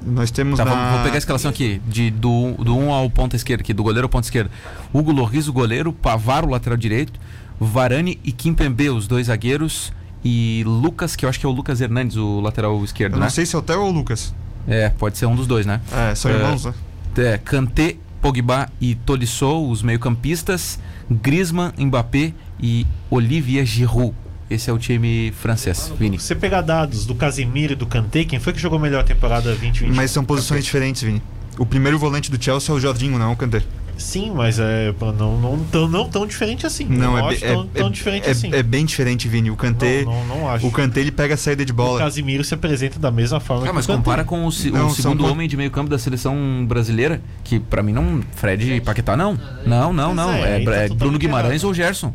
[0.05, 0.93] Nós temos tá, na...
[0.95, 3.85] vou, pegar a escalação aqui, de, do, do 1 um ao ponta esquerda, aqui, do
[3.85, 4.51] goleiro ao ponta esquerda.
[4.93, 7.21] Hugo Loris, o goleiro, Pavaro, lateral direito,
[7.61, 9.93] Varane e Kimpembe, os dois zagueiros,
[10.25, 13.27] e Lucas, que eu acho que é o Lucas Hernandes, o lateral esquerdo, eu né?
[13.27, 14.35] Não sei se é o Theo ou o Lucas.
[14.67, 15.81] É, pode ser um dos dois, né?
[15.93, 16.75] É, são irmãos, né?
[17.17, 20.79] É, Kanté, Pogba e Tolisso, os meio-campistas,
[21.11, 24.15] Griezmann, Mbappé e Olivier Giroud.
[24.49, 26.19] Esse é o time francês, Vini.
[26.19, 29.51] Você pegar dados do Casemiro e do Kanté, quem foi que jogou melhor a temporada
[29.51, 29.95] 2020?
[29.95, 31.23] Mas são posições diferentes, Vini.
[31.59, 33.63] O primeiro volante do Chelsea é o Jorginho, não é o Kanté.
[33.97, 36.85] Sim, mas é não, não, tão, não tão diferente assim.
[36.85, 38.53] Não, não é, acho é, tão, é, tão diferente é, assim.
[38.53, 39.51] É bem diferente, Vini.
[39.51, 40.05] O Kanté.
[40.05, 40.67] Não, não, não acho.
[40.67, 41.97] O Kanté ele pega a saída de bola.
[41.97, 45.33] O Casimiro se apresenta da mesma forma ah, mas compara com o, o segundo são...
[45.33, 48.23] homem de meio-campo da seleção brasileira, que para mim não.
[48.35, 49.39] Fred e Paquetá não.
[49.67, 50.33] Não, não, não.
[50.33, 51.69] É, é, tá é Bruno Guimarães errado.
[51.69, 52.15] ou Gerson.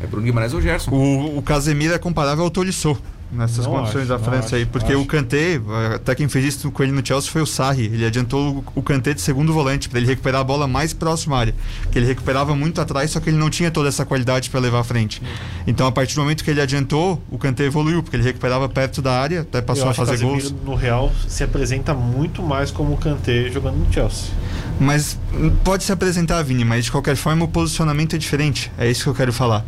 [0.00, 0.90] É Bruno Guimarães ou Gerson.
[0.92, 2.96] O, o Casemiro é comparável ao Tolisso
[3.30, 5.00] nessas não condições acho, da França aí, porque acho.
[5.00, 5.60] o Kanté,
[5.94, 7.86] até quem fez isso com ele no Chelsea foi o Sarri.
[7.86, 11.40] Ele adiantou o Kanté de segundo volante para ele recuperar a bola mais próxima à
[11.40, 11.54] área,
[11.90, 14.80] que ele recuperava muito atrás, só que ele não tinha toda essa qualidade para levar
[14.80, 15.22] à frente.
[15.66, 19.02] Então, a partir do momento que ele adiantou, o Kanté evoluiu, porque ele recuperava perto
[19.02, 20.54] da área, até passou a fazer gols.
[20.64, 24.32] No Real se apresenta muito mais como o Kanté jogando no Chelsea.
[24.80, 25.18] Mas
[25.64, 28.70] pode se apresentar, Vini, mas de qualquer forma o posicionamento é diferente.
[28.78, 29.64] É isso que eu quero falar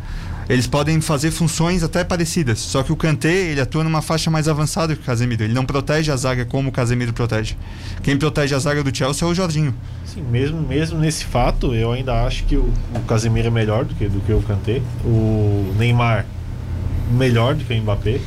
[0.49, 2.59] eles podem fazer funções até parecidas.
[2.59, 5.43] Só que o Kanté, ele atua numa faixa mais avançada que o Casemiro.
[5.43, 7.55] Ele não protege a zaga como o Casemiro protege.
[8.03, 9.73] Quem protege a zaga do Chelsea é o Jorginho.
[10.05, 13.95] Sim, mesmo, mesmo nesse fato, eu ainda acho que o, o Casemiro é melhor do
[13.95, 14.81] que, do que o Kanté.
[15.05, 16.25] O Neymar
[17.11, 18.19] melhor do que o Mbappé.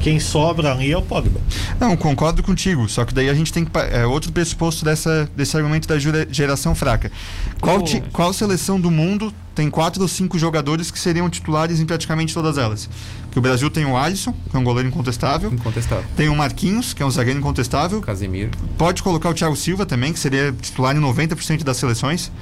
[0.00, 1.40] Quem sobra ali é o Pogba.
[1.78, 2.88] Não, concordo contigo.
[2.88, 3.70] Só que daí a gente tem que.
[3.78, 5.96] É outro pressuposto dessa, desse argumento da
[6.30, 7.12] geração fraca.
[7.60, 11.86] Qual, ti, qual seleção do mundo tem quatro ou cinco jogadores que seriam titulares em
[11.86, 12.88] praticamente todas elas?
[13.30, 15.52] Que o Brasil tem o Alisson, que é um goleiro incontestável.
[15.52, 16.04] Incontestável.
[16.16, 18.00] Tem o Marquinhos, que é um zagueiro incontestável.
[18.00, 18.50] Casemiro.
[18.78, 22.32] Pode colocar o Thiago Silva também, que seria titular em 90% das seleções.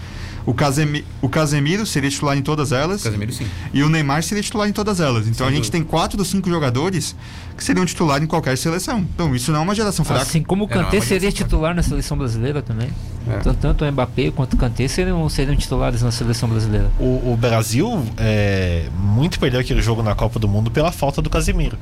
[0.48, 3.02] O, Casemi, o Casemiro seria titular em todas elas.
[3.02, 3.46] Casemiro, sim.
[3.70, 5.28] E o Neymar seria titular em todas elas.
[5.28, 5.72] Então Sem a gente dúvida.
[5.72, 7.14] tem quatro ou cinco jogadores
[7.54, 9.00] que seriam titular em qualquer seleção.
[9.00, 10.22] Então isso não é uma geração fraca.
[10.22, 11.74] Assim como o é, Kanté é, seria titular fraca.
[11.74, 12.88] na seleção brasileira também.
[13.28, 13.52] É.
[13.60, 16.90] Tanto o Mbappé quanto o Kanté seriam, seriam titulares na seleção brasileira.
[16.98, 21.28] O, o Brasil é, muito perdeu aquele jogo na Copa do Mundo pela falta do
[21.28, 21.76] Casemiro.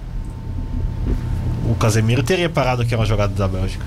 [1.71, 3.87] O Casemiro teria parado aquela jogada da Bélgica.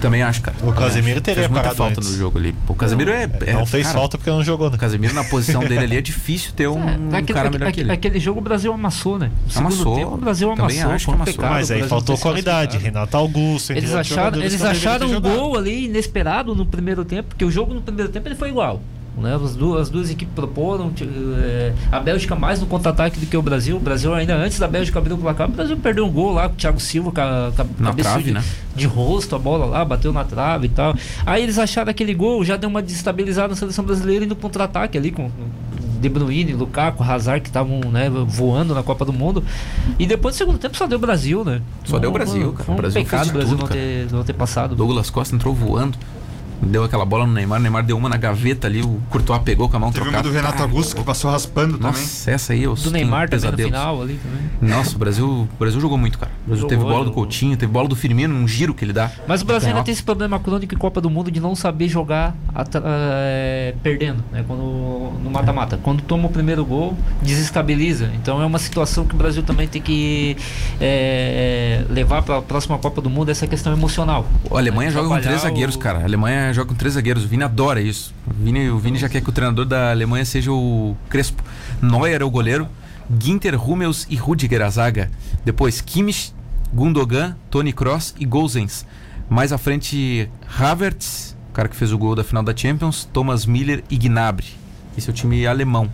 [0.00, 0.56] Também acho, cara.
[0.62, 1.20] O Casemiro Acho.
[1.22, 2.10] teria Fez muita falta antes.
[2.12, 2.54] no jogo ali.
[2.68, 4.76] O Casemiro é, é- não fez cara, falta porque não jogou, né?
[4.76, 7.72] O Casemiro na posição dele ali é difícil ter um, É, aquele, cara aquele- melhor
[7.72, 7.92] que ele.
[7.92, 9.30] aquele jogo o Brasil amassou, né?
[9.48, 9.96] Segundo Amassou.
[9.96, 10.92] tempo o Brasil Também amassou.
[10.94, 11.34] acho foi que um amassou.
[11.34, 12.78] pecado, Mas o aí faltou qualidade.
[12.78, 15.34] Renato Augusto, Eles acharam, eles acharam um jogado.
[15.36, 18.80] gol ali inesperado no primeiro tempo, porque o jogo no primeiro tempo ele foi igual.
[19.16, 19.34] Né?
[19.34, 20.92] As, duas, as duas equipes proporam.
[21.00, 23.76] eh, a Bélgica mais no contra-ataque do que o Brasil.
[23.76, 26.48] O Brasil, ainda antes da Bélgica abrir o placar, o Brasil perdeu um gol lá
[26.48, 28.44] com o Thiago Silva, com a, com a trave, de, né?
[28.74, 30.94] de rosto, a bola lá, bateu na trave e tal.
[31.24, 35.10] Aí eles acharam aquele gol, já deu uma desestabilizada na seleção brasileira indo contra-ataque ali
[35.10, 35.30] com.
[36.00, 39.42] De Bruyne, Lukaku, Hazard que estavam né, voando na Copa do Mundo.
[39.98, 41.62] E depois do segundo tempo só deu Brasil, né?
[41.84, 42.72] Só deu Não, Brasil, cara.
[42.72, 44.74] Um Brasil pecado o Brasil tudo, não, ter, não ter passado.
[44.74, 45.96] Douglas Costa entrou voando.
[46.62, 49.68] Deu aquela bola no Neymar, o Neymar deu uma na gaveta ali, o Courtois pegou
[49.68, 50.28] com a mão Teve uma trocada.
[50.28, 51.92] do Renato Augusto que passou raspando também.
[51.92, 54.74] Nossa, essa aí eu Do Neymar também no final ali também.
[54.76, 56.32] Nossa, o Brasil, o Brasil jogou muito, cara.
[56.44, 57.12] O Brasil Jogou, teve bola do.
[57.12, 59.10] Coutinho, teve bola do Firmino, um giro que ele dá.
[59.26, 61.88] Mas o Brasil ainda tem esse problema crônico em Copa do Mundo de não saber
[61.88, 62.34] jogar
[62.82, 64.44] eh, perdendo, né?
[64.46, 64.62] Quando,
[65.22, 65.78] no mata-mata.
[65.82, 68.10] Quando toma o primeiro gol, desestabiliza.
[68.14, 70.36] Então é uma situação que o Brasil também tem que
[70.80, 74.26] eh, levar para a próxima Copa do Mundo essa questão emocional.
[74.50, 74.94] A Alemanha Né?
[74.94, 76.00] joga com três zagueiros, cara.
[76.00, 77.24] A Alemanha joga com três zagueiros.
[77.24, 78.14] O Vini adora isso.
[78.26, 81.42] O Vini, o Vini já quer que o treinador da Alemanha seja o Crespo.
[81.80, 82.68] Neuer é o goleiro.
[83.20, 85.10] Ginter, Hummels e Rudiger a zaga.
[85.44, 86.32] Depois Kimmich,
[86.72, 88.86] Gundogan, Toni Kroos e Gozens.
[89.28, 90.28] Mais à frente,
[90.58, 94.46] Havertz, o cara que fez o gol da final da Champions, Thomas Miller e Gnabry.
[94.96, 95.90] Esse é o time alemão.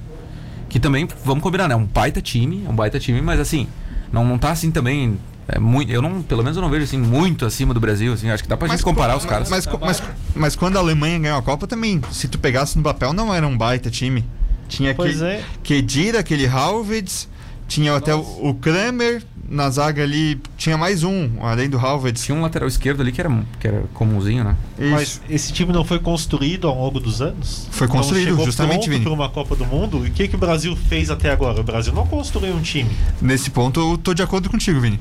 [0.69, 1.75] Que também, vamos combinar, né?
[1.75, 3.67] É um baita time, é um baita time, mas assim,
[4.13, 5.19] não, não tá assim também.
[5.53, 8.31] É muito, eu não, pelo menos eu não vejo assim muito acima do Brasil, assim,
[8.31, 9.49] acho que dá pra gente comparar os caras.
[9.51, 10.03] Mas, mas,
[10.35, 13.47] mas quando a Alemanha ganhou a Copa também, se tu pegasse no papel, não era
[13.47, 14.25] um baita time.
[14.69, 15.45] Tinha Pois aquele é.
[15.63, 17.29] Kedira, aquele Halvids,
[17.67, 22.25] tinha até o, o Kramer na zaga ali, tinha mais um, além do Halvids.
[22.25, 24.57] Tinha um lateral esquerdo ali que era, que era comumzinho, né?
[24.79, 24.91] Isso.
[24.91, 27.67] Mas esse time não foi construído ao longo dos anos?
[27.73, 29.03] Foi Não construído, chegou justamente, Vini.
[29.03, 30.07] para uma Copa do Mundo.
[30.07, 31.61] E o que, que o Brasil fez até agora?
[31.61, 32.91] O Brasil não construiu um time.
[33.21, 35.01] Nesse ponto eu tô de acordo contigo, Vini.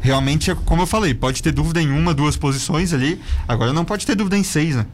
[0.00, 3.84] Realmente, é como eu falei, pode ter dúvida em uma, duas posições ali, agora não
[3.84, 4.86] pode ter dúvida em seis, né?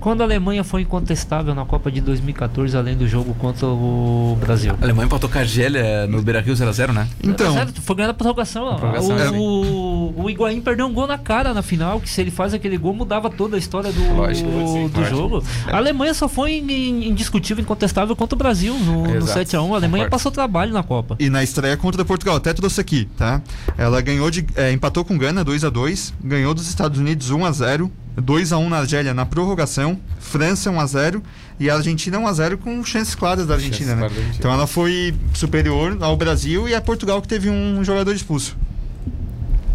[0.00, 4.74] Quando a Alemanha foi incontestável na Copa de 2014, além do jogo contra o Brasil.
[4.80, 7.08] A Alemanha empatou com a Argélia no Beira-Rio 0x0, né?
[7.22, 8.64] Então, foi ganhando a prorrogação.
[8.64, 8.74] ó.
[8.74, 9.30] prorrogação, o, é.
[9.30, 12.76] o, o Higuaín perdeu um gol na cara na final, que se ele faz aquele
[12.76, 15.16] gol, mudava toda a história do, Lógico, sim, do lógico.
[15.16, 15.44] jogo.
[15.66, 19.56] A Alemanha só foi in- indiscutível, incontestável contra o Brasil no, no Exato, 7x1.
[19.72, 20.10] A Alemanha concordo.
[20.10, 21.16] passou trabalho na Copa.
[21.18, 23.40] E na estreia contra Portugal, até trouxe aqui, tá?
[23.78, 24.44] Ela ganhou de.
[24.56, 28.52] é, empatou com Gana 2 a 2 ganhou dos Estados Unidos 1 a 0 2
[28.52, 31.22] a 1 na Argélia na prorrogação, França 1 a 0
[31.58, 34.04] e a Argentina 1 a 0 com chances claras da Argentina, Chances né?
[34.04, 34.34] Argentina.
[34.38, 38.56] Então ela foi superior ao Brasil e a Portugal que teve um jogador expulso.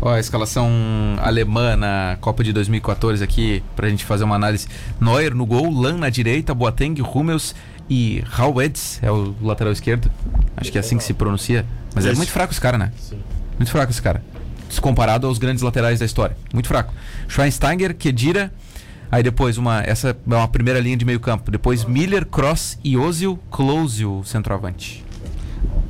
[0.01, 0.69] Ó, a escalação
[1.19, 4.67] alemã na Copa de 2014 aqui, pra gente fazer uma análise.
[4.99, 7.55] Neuer no gol, Lan na direita, Boateng, Hummels
[7.89, 10.11] e Hauweds é o lateral esquerdo.
[10.57, 11.65] Acho que é assim que se pronuncia.
[11.93, 12.91] Mas é muito fraco esse cara, né?
[13.57, 14.21] Muito fraco esse cara.
[14.69, 16.35] Descomparado aos grandes laterais da história.
[16.53, 16.93] Muito fraco.
[17.27, 18.51] Schweinsteiger, Kedira.
[19.11, 21.49] Aí depois uma essa é uma primeira linha de meio campo.
[21.51, 25.03] Depois Miller, Cross e Ozil, Close o centroavante.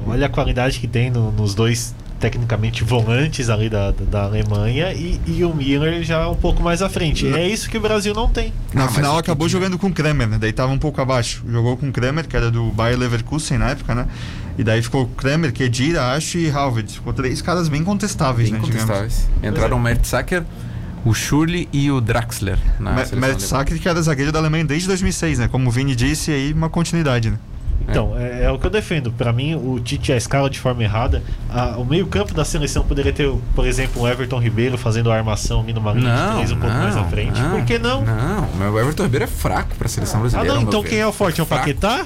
[0.05, 5.19] Olha a qualidade que tem no- nos dois, tecnicamente, volantes ali da, da, Alemanha e,
[5.26, 7.26] e o Miller já um pouco mais à frente.
[7.34, 8.53] É isso que o Brasil não tem.
[8.73, 10.38] Na Ah, final acabou jogando com o Kramer, né?
[10.39, 11.43] Daí tava um pouco abaixo.
[11.49, 14.05] Jogou com o Kramer, que era do Bayer Leverkusen na época, né?
[14.58, 16.93] E daí ficou Kramer, Kedira, acho e Halved.
[16.93, 18.66] Ficou três caras bem contestáveis, Bem né?
[18.66, 18.86] digamos.
[18.86, 19.30] contestáveis.
[19.43, 20.43] Entraram o Mertzacker,
[21.03, 22.58] o Schurli e o Draxler.
[22.80, 25.47] Seleção Mertesacker, que era zagueiro da Alemanha desde 2006, né?
[25.49, 27.38] Como o Vini disse, aí uma continuidade, né?
[27.88, 29.12] Então, é, é o que eu defendo.
[29.12, 31.22] Pra mim, o Tite a escala de forma errada.
[31.49, 35.62] A- o meio-campo da seleção poderia ter, por exemplo, o Everton Ribeiro fazendo a armação
[35.62, 37.39] numa linha de Não, três um pouco não, mais à frente.
[37.39, 38.01] não, Por que não?
[38.03, 40.47] Não, mas o Everton Ribeiro é fraco pra seleção Ah, brasileira.
[40.49, 41.39] não, ao meu então quem é o forte?
[41.41, 41.62] É o Fraco.
[41.66, 42.06] Paquetá?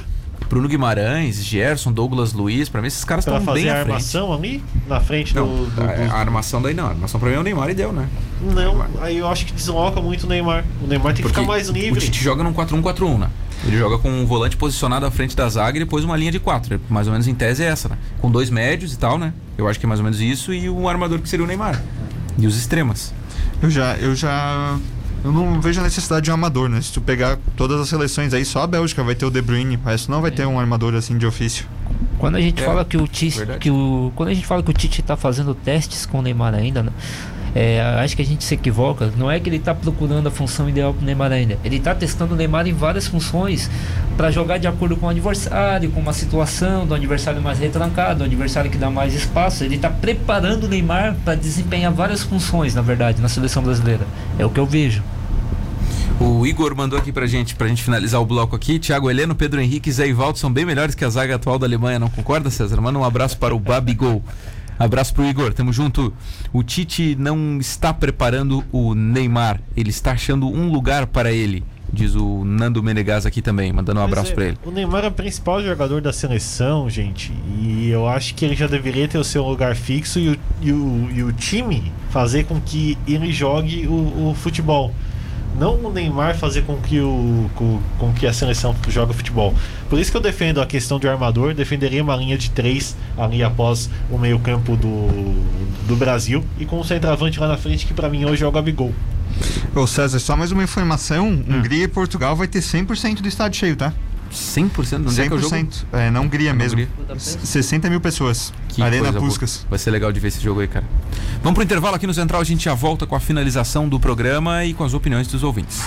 [0.50, 4.64] Bruno Guimarães, Gerson, Douglas Luiz, pra mim esses caras estão bem fazer a armação ali
[4.88, 5.66] na frente Não, do.
[5.68, 6.88] do- a, do- a armação daí não.
[6.88, 8.08] A armação pra mim é o Neymar e deu, né?
[8.42, 10.66] Não, aí eu acho que desloca muito o Neymar.
[10.84, 12.00] O Neymar tem que Porque ficar mais o livre.
[12.02, 13.30] Tite joga num 4-1-4-1, né?
[13.66, 16.40] Ele joga com um volante posicionado à frente da zaga e depois uma linha de
[16.40, 16.80] quatro.
[16.90, 17.98] Mais ou menos em tese é essa, né?
[18.20, 19.34] Com dois médios e tal, né?
[19.58, 21.80] Eu acho que é mais ou menos isso e um armador que seria o Neymar.
[22.38, 23.14] E os extremas.
[23.62, 24.78] Eu já, eu já.
[25.24, 26.82] Eu não vejo a necessidade de um armador, né?
[26.82, 29.78] Se tu pegar todas as seleções aí, só a Bélgica vai ter o De Bruyne,
[29.86, 31.66] resto não vai ter um armador assim de ofício.
[32.18, 34.70] Quando a gente É, fala que o Tite, que o, quando a gente fala que
[34.70, 36.92] o Tite tá fazendo testes com o Neymar ainda, né?
[37.56, 39.12] É, acho que a gente se equivoca.
[39.18, 41.58] Não é que ele está procurando a função ideal para o Neymar ainda.
[41.64, 43.70] Ele está testando o Neymar em várias funções
[44.16, 48.24] para jogar de acordo com o adversário, com uma situação do adversário mais retrancado, do
[48.26, 49.64] adversário que dá mais espaço.
[49.64, 54.06] Ele está preparando o Neymar para desempenhar várias funções, na verdade, na seleção brasileira.
[54.38, 55.02] É o que eu vejo.
[56.20, 58.78] O Igor mandou aqui pra gente, pra gente finalizar o bloco aqui.
[58.78, 61.66] Thiago Heleno, Pedro Henrique e Zé Ivaldo são bem melhores que a zaga atual da
[61.66, 62.82] Alemanha, não concorda, César?
[62.82, 64.22] Manda um abraço para o Babigol.
[64.80, 66.14] Abraço pro Igor, tamo junto.
[66.54, 71.66] O Tite não está preparando o Neymar, ele está achando um lugar para ele.
[71.92, 74.58] Diz o Nando Menegas aqui também, mandando um abraço é, para ele.
[74.64, 77.34] O Neymar é o principal jogador da seleção, gente.
[77.60, 80.72] E eu acho que ele já deveria ter o seu lugar fixo e o, e
[80.72, 84.94] o, e o time fazer com que ele jogue o, o futebol
[85.60, 89.54] não o Neymar fazer com que, o, com, com, que a seleção joga futebol.
[89.90, 93.44] Por isso que eu defendo a questão do armador, defenderia uma linha de três ali
[93.44, 95.08] após o meio-campo do,
[95.88, 98.52] do Brasil e com o centroavante lá na frente, que para mim hoje é o
[98.52, 98.94] Gabigol.
[99.76, 101.44] Ô César, só mais uma informação: hum.
[101.48, 103.94] Hungria e Portugal vai ter 100% do estádio cheio, tá?
[104.32, 105.08] 100%?
[105.08, 105.20] Onde 100%.
[105.20, 105.56] É, que é, o jogo?
[105.94, 106.80] é na Hungria mesmo.
[106.80, 107.20] Hungria.
[107.20, 108.54] 60 mil pessoas.
[108.68, 109.66] Que Arena Puskas.
[109.70, 110.86] Vai ser legal de ver esse jogo aí, cara.
[111.42, 114.66] Vamos pro intervalo aqui no Central, a gente já volta com a finalização do programa
[114.66, 115.84] e com as opiniões dos ouvintes.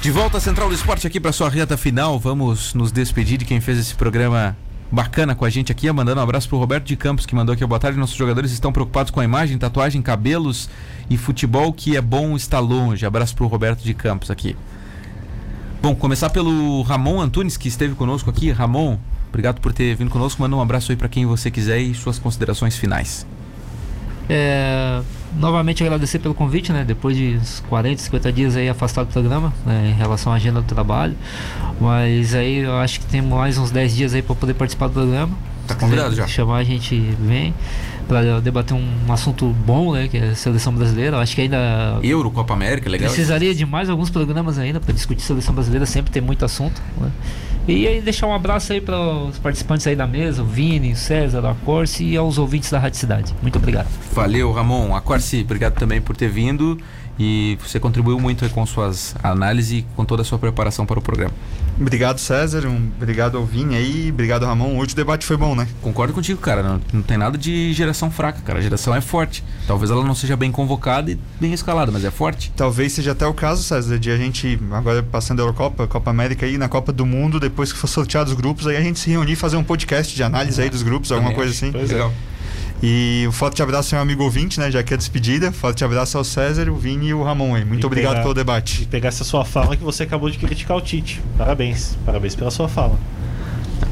[0.00, 2.18] De volta à Central do Esporte aqui para sua reta final.
[2.18, 4.56] Vamos nos despedir de quem fez esse programa
[4.90, 7.64] bacana com a gente aqui, mandando um abraço pro Roberto de Campos, que mandou aqui
[7.64, 7.98] boa tarde.
[7.98, 10.68] Nossos jogadores estão preocupados com a imagem, tatuagem, cabelos
[11.10, 13.04] e futebol que é bom estar longe.
[13.04, 14.56] Abraço pro Roberto de Campos aqui.
[15.80, 18.50] Bom, começar pelo Ramon Antunes, que esteve conosco aqui.
[18.50, 20.42] Ramon, obrigado por ter vindo conosco.
[20.42, 23.26] Manda um abraço aí para quem você quiser e suas considerações finais.
[24.28, 25.00] É,
[25.38, 26.84] novamente agradecer pelo convite, né?
[26.84, 29.92] Depois de 40, 50 dias aí afastado do programa, né?
[29.94, 31.16] em relação à agenda do trabalho.
[31.80, 34.94] Mas aí eu acho que tem mais uns 10 dias aí para poder participar do
[34.94, 35.36] programa.
[35.66, 36.26] Tá convidado já.
[36.26, 37.54] Chamar a gente vem
[38.08, 41.16] para debater um assunto bom, né, que é a seleção brasileira.
[41.16, 43.08] Eu acho que ainda Euro, Copa América, legal.
[43.08, 47.10] Precisaria de mais alguns programas ainda para discutir seleção brasileira, sempre tem muito assunto, né?
[47.68, 50.96] E aí deixar um abraço aí para os participantes aí da mesa, o Vini, o
[50.96, 53.34] César, a Corse e aos ouvintes da Rádio Cidade.
[53.42, 53.88] Muito obrigado.
[54.12, 54.96] Valeu, Ramon.
[54.96, 56.78] A Corse, obrigado também por ter vindo
[57.18, 61.02] e você contribuiu muito com suas análises e com toda a sua preparação para o
[61.02, 61.34] programa.
[61.80, 62.66] Obrigado, César.
[62.66, 64.10] Um, obrigado ao Vini aí.
[64.10, 64.76] Obrigado, Ramon.
[64.78, 65.68] Hoje o debate foi bom, né?
[65.80, 66.62] Concordo contigo, cara.
[66.62, 68.58] Não, não, tem nada de geração fraca, cara.
[68.58, 69.44] A geração é forte.
[69.66, 72.52] Talvez ela não seja bem convocada e bem escalada, mas é forte.
[72.56, 76.46] Talvez seja até o caso, César, de a gente, agora passando a Eurocopa, Copa América
[76.46, 79.10] aí, na Copa do Mundo, depois que for sorteado os grupos, aí a gente se
[79.10, 81.70] reunir e fazer um podcast de análise aí dos grupos, alguma coisa assim.
[81.72, 81.94] Pois é.
[81.94, 82.12] Legal.
[82.24, 82.27] É.
[82.82, 84.70] E um forte abraço ao meu amigo ouvinte, né?
[84.70, 85.50] Já que é despedida.
[85.50, 87.64] Forte abraço ao César, o Vini e o Ramon aí.
[87.64, 88.82] Muito e obrigado pegar, pelo debate.
[88.82, 91.20] E pegar essa sua fala que você acabou de criticar o Tite.
[91.36, 91.96] Parabéns.
[92.06, 92.98] Parabéns pela sua fala.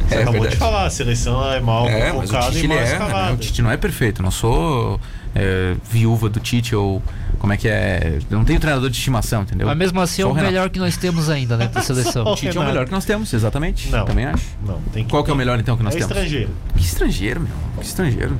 [0.09, 0.55] Você é, acabou verdade.
[0.55, 3.32] de falar, a seleção é mal é, convocada e mal é, né?
[3.32, 4.22] O Tite não é perfeito.
[4.22, 5.01] Não sou
[5.34, 7.03] é, viúva do Tite ou
[7.41, 8.18] como é que é?
[8.30, 9.66] Eu não tenho treinador de estimação, entendeu?
[9.66, 12.24] Mas mesmo assim é o, o melhor que nós temos ainda, né, da seleção.
[12.24, 13.91] o Tite é o melhor que nós temos, exatamente.
[13.91, 14.05] Não.
[14.05, 14.47] Também acho.
[14.64, 16.16] Não, tem que, Qual que é o melhor então que nós é temos?
[16.16, 16.51] estrangeiro.
[16.74, 17.51] Que estrangeiro, meu?
[17.78, 18.39] Que estrangeiro.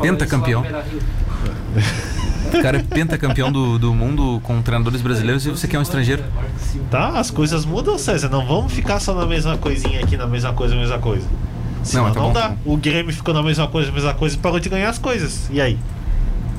[0.00, 0.64] Pentacampeão.
[2.46, 6.22] O cara é pentacampeão do, do mundo com treinadores brasileiros e você quer um estrangeiro.
[6.90, 8.28] Tá, as coisas mudam, César.
[8.28, 11.26] Não vamos ficar só na mesma coisinha aqui, na mesma coisa, mesma coisa.
[11.82, 12.48] Senão não, tá não bom, dá.
[12.50, 15.48] Tá o Grêmio ficou na mesma coisa, mesma coisa e parou de ganhar as coisas.
[15.50, 15.78] E aí?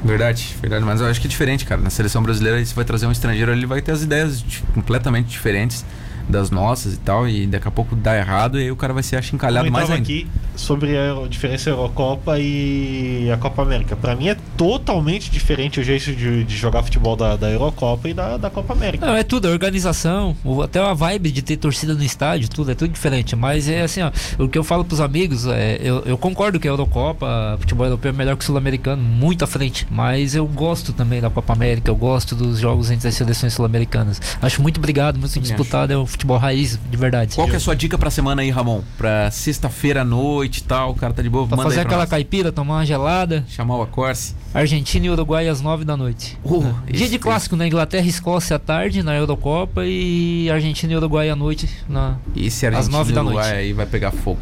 [0.03, 0.85] Verdade, verdade.
[0.85, 1.81] Mas eu acho que é diferente, cara.
[1.81, 4.43] Na seleção brasileira, se vai trazer um estrangeiro, ele vai ter as ideias
[4.73, 5.85] completamente diferentes
[6.29, 9.01] das nossas e tal, e daqui a pouco dá errado e aí o cara vai
[9.01, 10.01] ser achincalhado mais ainda.
[10.01, 10.27] aqui
[10.57, 13.95] sobre a diferença Eurocopa e a Copa América.
[13.95, 18.13] Para mim é totalmente diferente o jeito de, de jogar futebol da, da, Eurocopa e
[18.13, 19.05] da, da Copa América.
[19.05, 22.75] Não, é tudo, a organização, até a vibe de ter torcida no estádio, tudo, é
[22.75, 23.35] tudo diferente.
[23.35, 26.67] Mas é assim, ó, o que eu falo pros amigos, é, eu, eu concordo que
[26.67, 29.87] a Eurocopa, futebol europeu é melhor que o sul-americano, muito à frente.
[29.89, 34.19] Mas eu gosto também da Copa América, eu gosto dos jogos entre as seleções sul-americanas.
[34.41, 37.35] Acho muito obrigado, muito disputado, é o futebol raiz, de verdade.
[37.35, 38.81] Qual que é a sua dica pra semana aí, Ramon?
[38.97, 41.45] Pra sexta-feira à noite e tal, o cara tá de boa.
[41.45, 42.09] Pra fazer aquela nós.
[42.09, 43.43] caipira, tomar uma gelada.
[43.47, 44.33] Chamar o Acorce.
[44.53, 46.37] Argentina e Uruguai às nove da noite.
[46.43, 47.67] Uh, Dia de clássico, na né?
[47.67, 52.65] Inglaterra e Escócia à tarde, na Eurocopa, e Argentina e Uruguai à noite, na, esse
[52.65, 53.35] Argentina às nove da noite.
[53.35, 54.39] Uruguai aí vai pegar fogo.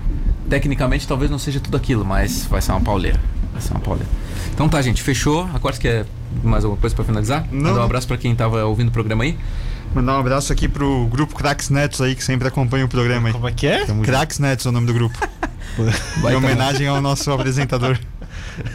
[0.49, 3.19] Tecnicamente talvez não seja tudo aquilo, mas vai ser uma pauleira.
[3.51, 4.09] Vai ser uma pauleira.
[4.53, 5.49] Então tá, gente, fechou.
[5.53, 6.05] Acorce quer
[6.43, 7.47] mais alguma coisa para finalizar?
[7.51, 7.71] Não.
[7.71, 9.37] Mandar um abraço para quem tava ouvindo o programa aí.
[9.95, 13.33] Mandar um abraço aqui pro grupo Cracks Netos aí, que sempre acompanha o programa aí.
[13.33, 13.85] Como é que é?
[14.03, 15.17] Cracks Netos é o nome do grupo.
[16.29, 17.97] em homenagem ao nosso apresentador.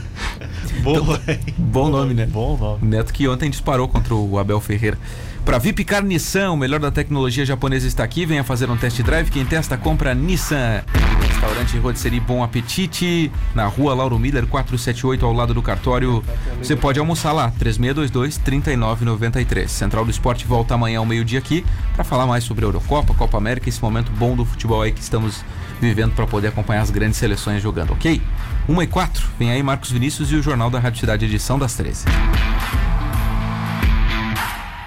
[0.83, 2.25] Boa, então, bom nome, né?
[2.25, 2.87] Bom nome.
[2.89, 4.97] Neto que ontem disparou contra o Abel Ferreira.
[5.45, 8.25] Para Vipcar Nissan, o melhor da tecnologia japonesa está aqui.
[8.25, 9.31] Venha fazer um test drive.
[9.31, 10.83] Quem testa, compra Nissan.
[11.41, 16.23] Restaurante Rotisserie Bom Apetite, na rua Lauro Miller 478, ao lado do cartório.
[16.59, 19.69] Você pode almoçar lá, 3622-3993.
[19.69, 21.65] Central do Esporte volta amanhã ao meio-dia aqui
[21.95, 25.01] para falar mais sobre a Eurocopa, Copa América, esse momento bom do futebol aí que
[25.01, 25.43] estamos
[25.81, 28.21] vivendo para poder acompanhar as grandes seleções jogando, ok?
[28.69, 31.75] 1 e 4, vem aí Marcos Vinícius e o Jornal da Rádio Cidade, edição das
[31.75, 32.05] 13.